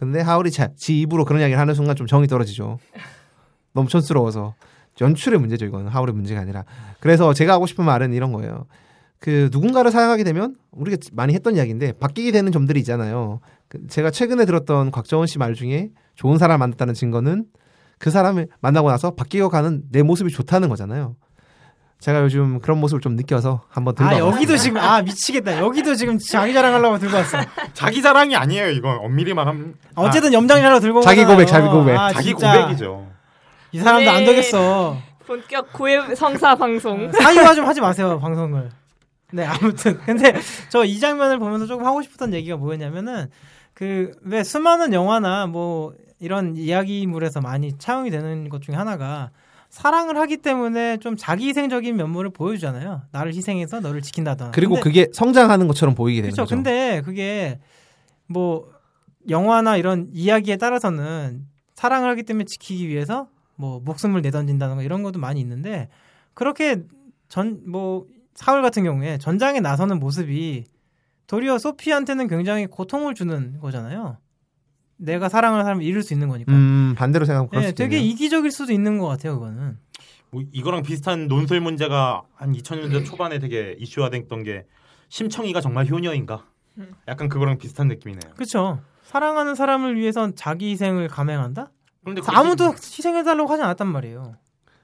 [0.00, 2.78] 근데 하울이 자, 지 입으로 그런 이야기를 하는 순간 좀 정이 떨어지죠.
[3.74, 4.54] 너무 촌스러워서
[4.98, 6.64] 연출의 문제죠 이거는 하울의 문제가 아니라.
[7.00, 8.64] 그래서 제가 하고 싶은 말은 이런 거예요.
[9.18, 13.40] 그 누군가를 사랑하게 되면 우리가 많이 했던 이야기인데 바뀌게 되는 점들이 있잖아요.
[13.68, 17.44] 그 제가 최근에 들었던 곽정원 씨 말 중에 좋은 사람 만났다는 증거는
[17.98, 21.14] 그 사람을 만나고 나서 바뀌어 가는 내 모습이 좋다는 거잖아요.
[22.00, 24.18] 제가 요즘 그런 모습을 좀 느껴서 한번 들고 아.
[24.18, 25.58] 여기도 지금 아 미치겠다.
[25.58, 27.38] 여기도 지금 자기 자랑하려고 들고 왔어.
[27.74, 28.70] 자기 자랑이 아니에요.
[28.70, 31.24] 이건 엄밀히 말하면 아, 어쨌든 염장이라고 들고 자기.
[31.24, 31.96] 고백, 자기 고백.
[31.98, 32.62] 아, 자기 진짜.
[32.62, 33.06] 고백이죠.
[33.72, 34.24] 이 사람도 안 네.
[34.26, 34.96] 되겠어.
[35.26, 37.12] 본격 고해 성사 방송.
[37.12, 38.70] 사유화 좀 하지 마세요 방송을.
[39.32, 40.32] 네 아무튼 근데
[40.70, 43.28] 저 이 장면을 보면서 조금 하고 싶었던 얘기가 뭐였냐면은
[43.74, 49.30] 그 왜 수많은 영화나 뭐 이런 이야기물에서 많이 차용이 되는 것 중에 하나가
[49.70, 53.02] 사랑을 하기 때문에 좀 자기희생적인 면모를 보여주잖아요.
[53.12, 54.50] 나를 희생해서 너를 지킨다던가.
[54.52, 56.42] 그리고 근데- 그게 성장하는 것처럼 보이게 되는 그렇죠.
[56.42, 56.56] 거죠.
[56.56, 57.60] 근데 그게
[58.26, 58.68] 뭐
[59.28, 65.40] 영화나 이런 이야기에 따라서는 사랑을 하기 때문에 지키기 위해서 뭐 목숨을 내던진다던가 이런 것도 많이
[65.40, 65.88] 있는데
[66.34, 66.82] 그렇게
[67.28, 70.64] 전 뭐 사울 같은 경우에 전장에 나서는 모습이
[71.26, 74.16] 도리어 소피한테는 굉장히 고통을 주는 거잖아요.
[75.00, 76.52] 내가 사랑하는 사람을 잃을 수 있는 거니까.
[76.52, 78.12] 음 반대로 생각하면 그럴 예, 수도 되게 있네요.
[78.12, 79.78] 이기적일 수도 있는 것 같아요, 그거는.
[80.30, 84.66] 뭐 이거랑 비슷한 논술 문제가 한 2000년대 초반에 되게 이슈화됐던 게
[85.08, 86.44] 심청이가 정말 효녀인가?
[87.08, 88.34] 약간 그거랑 비슷한 느낌이네요.
[88.34, 88.80] 그렇죠.
[89.02, 91.70] 사랑하는 사람을 위해선 자기 희생을 감행한다?
[92.04, 94.36] 그런데 아무도 희생해달라고 하지 않았단 말이에요.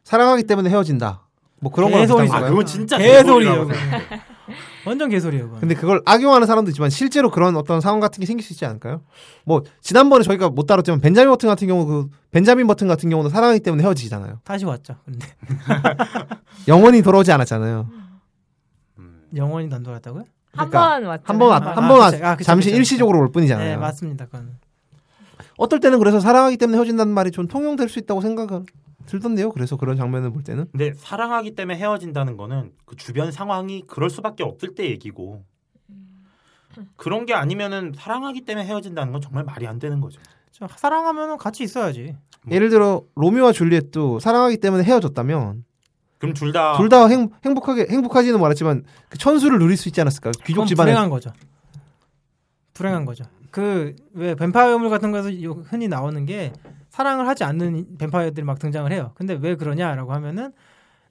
[0.02, 1.22] 사랑하기 때문에 헤어진다.
[1.60, 2.26] 뭐 그런 거랑 비슷한.
[2.26, 2.50] 아 건가요?
[2.50, 3.68] 그건 진짜 개소리예요.
[4.86, 5.46] 완전 개소리예요.
[5.46, 5.60] 그건.
[5.60, 9.02] 근데 그걸 악용하는 사람도 있지만 실제로 그런 어떤 상황 같은 게 생길 수 있지 않을까요?
[9.44, 13.60] 뭐 지난번에 저희가 못 다뤘지만 벤자민 버튼 같은 경우 그 벤자민 버튼 같은 경우는 사랑하기
[13.60, 14.40] 때문에 헤어지잖아요.
[14.44, 14.96] 다시 왔죠.
[15.04, 15.26] 근데
[16.68, 17.88] 영원히 돌아오지 않았잖아요.
[18.98, 19.22] 음.
[19.34, 20.24] 영원히 안 돌아왔다고요?
[20.52, 21.22] 한 그러니까 번 왔죠.
[21.26, 22.24] 한 번, 아, 한 번, 아, 그쵸.
[22.24, 22.78] 아, 그쵸, 잠시 그쵸.
[22.78, 23.68] 일시적으로 올 뿐이잖아요.
[23.68, 24.26] 네, 맞습니다.
[24.26, 24.56] 그건.
[25.58, 28.64] 어떨 때는 그래서 사랑하기 때문에 헤어진다는 말이 좀 통용될 수 있다고 생각을
[29.06, 29.50] 들던데요.
[29.52, 34.42] 그래서 그런 장면을 볼 때는 근데 사랑하기 때문에 헤어진다는 거는 그 주변 상황이 그럴 수밖에
[34.44, 35.44] 없을 때 얘기고
[36.96, 40.20] 그런 게 아니면은 사랑하기 때문에 헤어진다는 건 정말 말이 안 되는 거죠.
[40.52, 42.16] 저 사랑하면 같이 있어야지.
[42.50, 45.64] 예를 들어 로미오와 줄리엣도 사랑하기 때문에 헤어졌다면
[46.18, 50.32] 그럼 둘 다 둘 다 행복하게 행복하지는 말았지만 그 천수를 누릴 수 있지 않았을까?
[50.44, 51.32] 귀족 집안에 불행한 거죠.
[52.74, 53.24] 불행한 거죠.
[53.56, 56.52] 그 왜 뱀파이어물 같은 거에서 요- 흔히 나오는 게
[56.90, 59.12] 사랑을 하지 않는 뱀파이어들이 막 등장을 해요.
[59.14, 60.52] 근데 왜 그러냐라고 하면은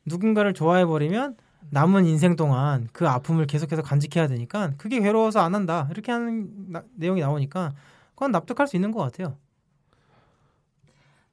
[0.06, 1.38] 누군가를 좋아해 버리면
[1.72, 6.84] 남은 인생 동안 그 아픔을 계속해서 간직해야 되니까 그게 괴로워서 안 한다 이렇게 하는 나-
[6.96, 7.74] 내용이 나오니까
[8.14, 9.38] 그건 납득할 수 있는 것 같아요.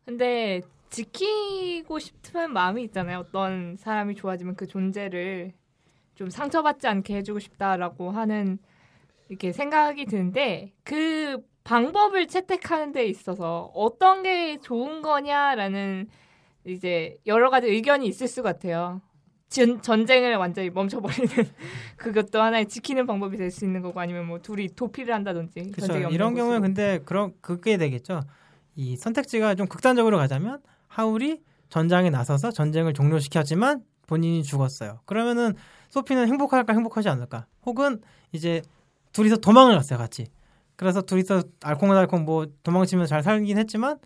[0.07, 3.19] 근데 지키고 싶은 마음이 있잖아요.
[3.19, 5.53] 어떤 사람이 좋아지면 그 존재를
[6.15, 8.59] 좀 상처받지 않게 해주고 싶다라고 하는
[9.29, 16.09] 이렇게 생각이 드는데 그 방법을 채택하는 데 있어서 어떤 게 좋은 거냐라는
[16.65, 19.01] 이제 여러 가지 의견이 있을 것 같아요.
[19.49, 21.29] 전, 전쟁을 완전히 멈춰버리는
[21.97, 26.09] 그것도 하나의 지키는 방법이 될 수 있는 거고 아니면 뭐 둘이 도피를 한다든지 그렇죠.
[26.11, 26.59] 이런 경우에.
[26.59, 28.23] 근데 그런 그게 되겠죠.
[28.77, 35.01] 이 선택지가 좀 극단적으로 가자면 하울이 전장에 나서서 전쟁을 종료시켰지만 본인이 죽었어요.
[35.05, 35.55] 그러면은
[35.91, 37.47] 소피는 행복할까 행복하지 않을까?
[37.67, 38.01] 혹은
[38.33, 38.63] 이제
[39.13, 40.27] 둘이서 도망을 갔어요, 같이.
[40.77, 43.99] 그래서 둘이서 알콩달콩 뭐 도망치면서 잘 살긴 했지만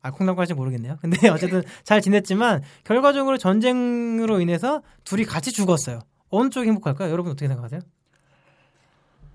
[0.00, 0.98] 알콩달콩할지 모르겠네요.
[1.00, 6.00] 근데 어쨌든 잘 지냈지만 결과적으로 전쟁으로 인해서 둘이 같이 죽었어요.
[6.30, 7.10] 어느 쪽이 행복할까요?
[7.10, 7.80] 여러분 어떻게 생각하세요?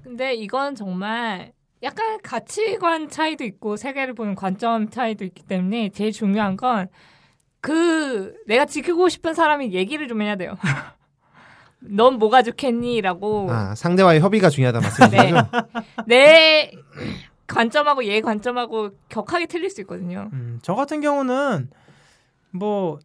[0.03, 1.51] 근데 이건 정말
[1.83, 6.87] 약간 가치관 차이도 있고 세계를 보는 관점 차이도 있기 때문에 제일 중요한 건
[7.67, 10.55] 그 내가 지키고 싶은 사람이 얘기를 좀 해야 돼요.
[11.79, 15.15] 넌 뭐가 좋겠니?라고 아, 상대와의 협의가 중요하다 말씀이죠.
[15.17, 15.33] 네.
[16.07, 16.71] 내
[17.45, 20.29] 관점하고 얘 관점하고 격하게 틀릴 수 있거든요.
[20.33, 21.69] 음, 저 같은 경우는
[22.51, 22.99] 뭐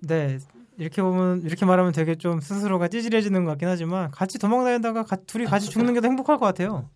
[0.00, 0.38] 네.
[0.78, 5.44] 이렇게 보면 이렇게 말하면 되게 좀 스스로가 찌질해지는 것 같긴 하지만 같이 도망다니다가 가- 둘이
[5.44, 6.88] 같이 죽는 게 더 행복할 것 같아요.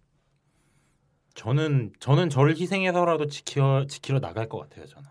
[1.35, 4.87] 저는 저는 저를 희생해서라도 지켜 지키러 나갈 것 같아요.
[4.87, 5.07] 저는.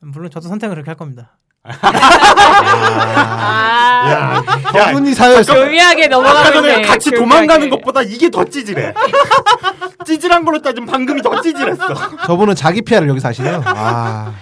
[0.00, 1.38] 물론 저도 선택을 그렇게 할 겁니다.
[3.18, 4.42] 아,
[4.72, 5.54] 저분이 사연했어.
[5.54, 6.82] 교미하게 아까 넘어가고 전에 있네.
[6.82, 7.28] 같이 교미하게.
[7.30, 8.94] 도망가는 것보다 이게 더 찌질해.
[10.06, 12.16] 찌질한 걸로 따지면 방금이 더 찌질했어.
[12.26, 13.62] 저분은 자기 피아를 여기서 하시네요.
[13.64, 14.32] 아,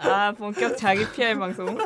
[0.00, 1.78] 아 본격 자기 PR 방송.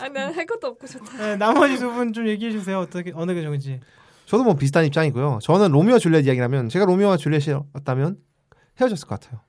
[0.00, 1.16] 아 난 할 것도 없고 좋다.
[1.18, 2.78] 네, 나머지 두 분 좀 얘기해 주세요.
[2.80, 3.80] 어떻게 어느 게 좋은지.
[4.26, 5.38] 저도 뭐 비슷한 입장이고요.
[5.42, 8.16] 저는 로미오와 줄리엣 이야기라면 제가 로미오와 줄리엣이었다면
[8.80, 9.40] 헤어졌을 것 같아요.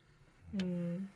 [0.61, 1.09] 음,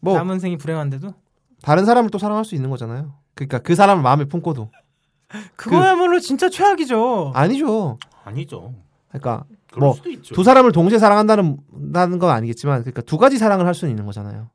[0.00, 1.14] 뭐 남은 생이 불행한데도
[1.62, 3.14] 다른 사람을 또 사랑할 수 있는 거잖아요.
[3.34, 4.70] 그러니까 그 사람을 마음에 품고도
[5.56, 7.32] 그거야말로 진짜 최악이죠.
[7.34, 7.98] 아니죠.
[8.24, 8.74] 아니죠.
[9.08, 10.34] 그러니까 그럴 뭐 수도 있죠.
[10.34, 11.58] 두 사람을 동시에 사랑한다는
[11.94, 14.50] 다는 건 아니겠지만 그러니까 두 가지 사랑을 할 수는 있는 거잖아요.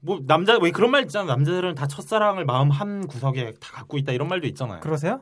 [0.00, 1.26] 뭐 남자 왜 그런 말 있잖아.
[1.26, 4.80] 남자들은 다 첫사랑을 마음 한 구석에 다 갖고 있다 이런 말도 있잖아요.
[4.80, 5.20] 그러세요?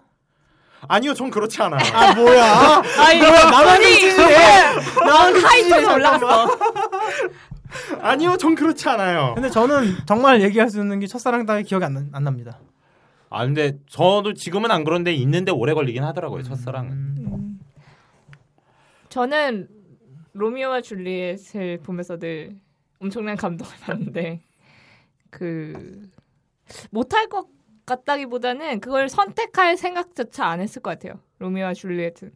[0.88, 1.80] 아니요, 전 그렇지 않아요.
[1.94, 2.82] 아 뭐야?
[2.98, 3.84] 아 이거 나만이
[5.06, 6.46] 넌 하이톤에 올라갔어.
[8.00, 9.32] 아니요, 전 그렇지 않아요.
[9.34, 12.58] 근데 저는 정말 얘기할 수 있는 게 첫사랑 따위 기억이 안, 나- 안 납니다.
[13.28, 16.90] 아 근데 저도 지금은 안 그런데 있는데 오래 걸리긴 하더라고요 첫사랑은.
[16.90, 17.60] 음,
[19.08, 19.68] 저는
[20.32, 22.56] 로미오와 줄리엣을 보면서 늘
[23.00, 24.42] 엄청난 감동을 받는데
[25.30, 26.08] 그
[26.90, 27.46] 못할 것
[27.86, 31.20] 같다기보다는 그걸 선택할 생각조차 안 했을 것 같아요.
[31.38, 32.32] 로미오와 줄리엣은.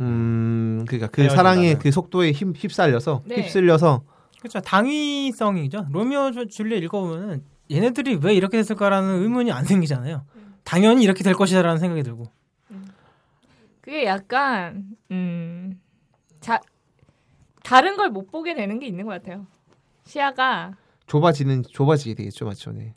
[0.00, 1.28] 음, 그러니까 그.
[1.30, 3.36] 사랑의 그 속도에 힘 휩쓸려서 네.
[3.36, 4.04] 휩쓸려서
[4.44, 4.60] 그렇죠.
[4.60, 5.86] 당위성이죠.
[5.90, 10.26] 로미오 주- 줄리엣 읽어보면은 얘네들이 왜 이렇게 됐을까라는 의문이 안 생기잖아요.
[10.64, 12.26] 당연히 이렇게 될 것이다라는 생각이 들고.
[13.80, 15.80] 그게 약간 음,
[16.40, 16.60] 자
[17.62, 19.46] 다른 걸 못 보게 되는 게 있는 것 같아요.
[20.04, 20.74] 시야가
[21.06, 22.72] 좁아지는 좁아지게 되겠죠, 맞죠?
[22.72, 22.94] 네.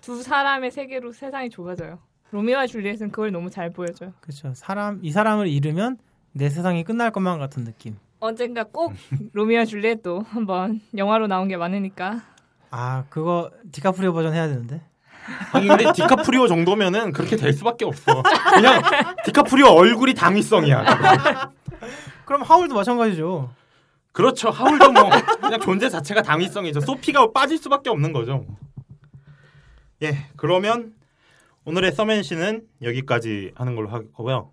[0.00, 2.00] 두 사람의 세계로 세상이 좁아져요.
[2.32, 4.12] 로미오와 줄리엣은 그걸 너무 잘 보여줘요.
[4.20, 4.52] 그렇죠.
[4.54, 5.98] 사람 이 사람을 잃으면
[6.32, 7.96] 내 세상이 끝날 것만 같은 느낌.
[8.24, 8.94] 언젠가 꼭
[9.32, 12.22] 로미오와 줄리엣도 한번 영화로 나온 게 많으니까
[12.70, 14.80] 아 그거 디카프리오 버전 해야 되는데.
[15.52, 18.22] 아니 근데 디카프리오 정도면은 그렇게 될 수밖에 없어.
[18.54, 18.82] 그냥
[19.24, 21.50] 디카프리오 얼굴이 당위성이야.
[22.24, 23.50] 그럼 하울도 마찬가지죠.
[24.12, 24.50] 그렇죠.
[24.50, 25.10] 하울도 뭐
[25.40, 26.80] 그냥 존재 자체가 당위성이죠.
[26.80, 28.44] 소피가 빠질 수밖에 없는 거죠.
[30.02, 30.94] 예, 그러면
[31.64, 34.50] 오늘의 서맨 씨는 여기까지 하는 걸로 하고요.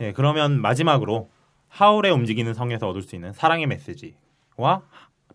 [0.00, 1.28] 예, 그러면 마지막으로
[1.70, 4.82] 하울의 움직이는 성에서 얻을 수 있는 사랑의 메시지와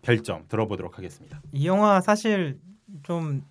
[0.02, 1.40] 별점 들어보도록 하겠습니다.
[1.52, 2.60] 이 영화 사실
[3.02, 3.44] 좀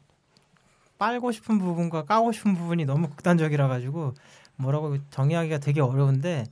[0.98, 4.14] 빨고 싶은 부분과 까고 싶은 부분이 너무 극단적이라 가지고
[4.56, 6.46] 뭐라고 정의하기가 되게 어려운데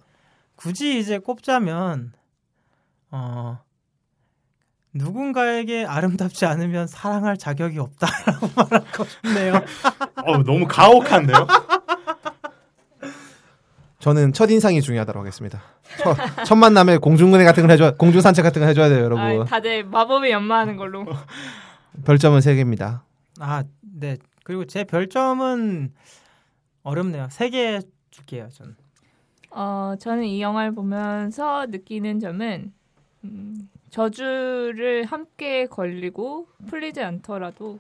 [0.55, 2.11] 굳이 이제 꼽자면
[3.11, 3.59] 어
[4.93, 9.55] 누군가에게 아름답지 않으면 사랑할 자격이 없다라고 말하고 싶네요.
[10.25, 11.47] 어, 너무 가혹한데요?
[14.03, 15.61] 저는 첫 인상이 중요하다고 하겠습니다.
[16.03, 19.23] 첫, 첫 만남에 공중근해 같은 걸 해줘, 공중 산책 같은 걸 해줘야 돼요, 여러분.
[19.41, 21.05] 아, 다들 마법에 연마하는 걸로.
[22.03, 23.05] 별점은 3 개입니다.
[23.39, 24.17] 아, 네.
[24.43, 25.93] 그리고 제 별점은
[26.83, 27.29] 어렵네요.
[27.31, 27.79] 세 개
[28.11, 28.75] 줄게요, 전.
[29.51, 32.73] 어, 저는 이 영화를 보면서 느끼는 점은
[33.23, 37.79] 음, 저주를 함께 걸리고 풀리지 않더라도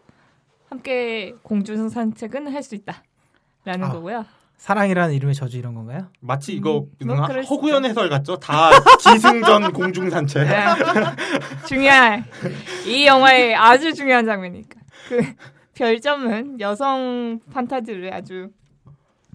[0.69, 3.91] 함께 공중 산책은 할 수 있다라는 아.
[3.91, 4.25] 거고요.
[4.63, 6.07] 사랑이라는 이름의 저주 이런 건가요?
[6.21, 8.37] 마치 이거 음, 뭐 허구연 해설 같죠?
[8.37, 10.47] 다 기승전 공중 산책.
[10.47, 10.63] 네.
[11.67, 12.23] 중요한
[12.87, 14.79] 이 영화의 아주 중요한 장면이니까
[15.09, 15.21] 그
[15.75, 18.51] 별점은 여성 판타지를 아주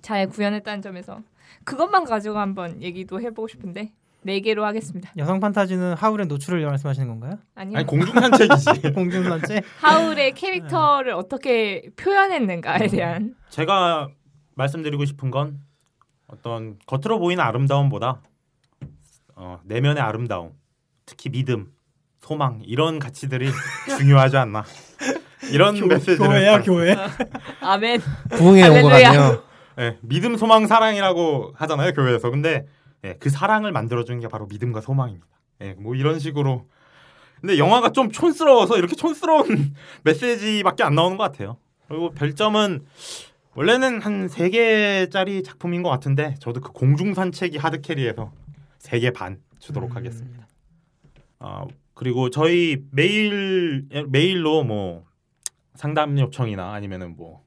[0.00, 1.20] 잘 구현했다는 점에서
[1.64, 3.92] 그것만 가지고 한번 얘기도 해보고 싶은데
[4.22, 5.12] 네 개로 하겠습니다.
[5.18, 7.38] 여성 판타지는 하울의 노출을 말씀하시는 건가요?
[7.54, 7.76] 아니요.
[7.76, 8.92] 아니 공중 산책이지.
[8.96, 9.62] 공중 산책?
[9.82, 14.08] 하울의 캐릭터를 어떻게 표현했는가에 대한 제가
[14.58, 15.60] 말씀드리고 싶은 건
[16.26, 18.20] 어떤 겉으로 보이는 아름다움보다
[19.36, 20.52] 어, 내면의 아름다움,
[21.06, 21.72] 특히 믿음,
[22.20, 23.48] 소망 이런 가치들이
[23.98, 24.64] 중요하지 않나.
[25.52, 26.96] 이런 메시지를 교회야 교회.
[27.62, 28.00] 아멘.
[28.30, 28.90] 부흥의 온것.
[28.90, 29.42] 같네요.
[29.78, 32.30] 예, 믿음, 소망, 사랑이라고 하잖아요 교회에서.
[32.30, 32.66] 근데
[33.04, 35.26] 예, 그 사랑을 만들어주는 게 바로 믿음과 소망입니다.
[35.62, 36.66] 예, 뭐 이런 식으로.
[37.40, 39.72] 근데 영화가 좀 촌스러워서 이렇게 촌스러운
[40.02, 41.58] 메시지밖에 안 나오는 것 같아요.
[41.86, 42.84] 그리고 별점은
[43.58, 48.32] 원래는 한 3개짜리 작품인 것 같은데 저도 그 공중 산책이 하드캐리에서
[48.78, 49.96] 3개 반 주도록 음.
[49.96, 50.46] 하겠습니다.
[51.40, 55.04] 아 그리고 저희 메일 메일로 뭐
[55.74, 57.42] 상담 요청이나 아니면 뭐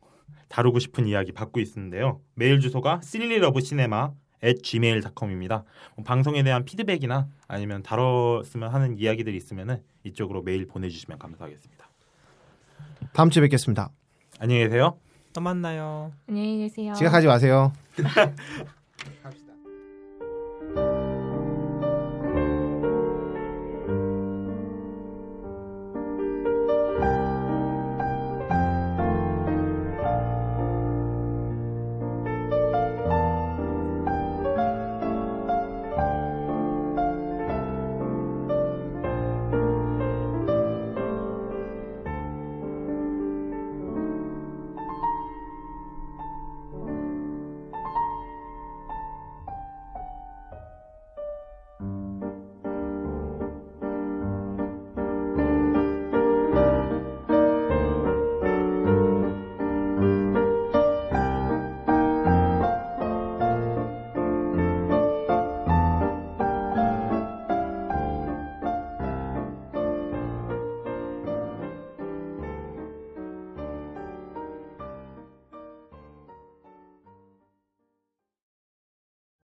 [0.49, 2.19] 다루고 싶은 이야기 받고 있는데요.
[2.35, 4.09] 메일 주소가 sillylovecinéma
[4.63, 5.63] gmail.com입니다.
[5.95, 11.89] 뭐 방송에 대한 피드백이나 아니면 다뤘으면 하는 이야기들이 있으면 이쪽으로 메일 보내주시면 감사하겠습니다.
[13.13, 13.91] 다음 주에 뵙겠습니다.
[14.39, 14.99] 안녕히 계세요.
[15.33, 16.11] 또 만나요.
[16.27, 16.93] 안녕히 계세요.
[16.93, 17.71] 지각하지 마세요.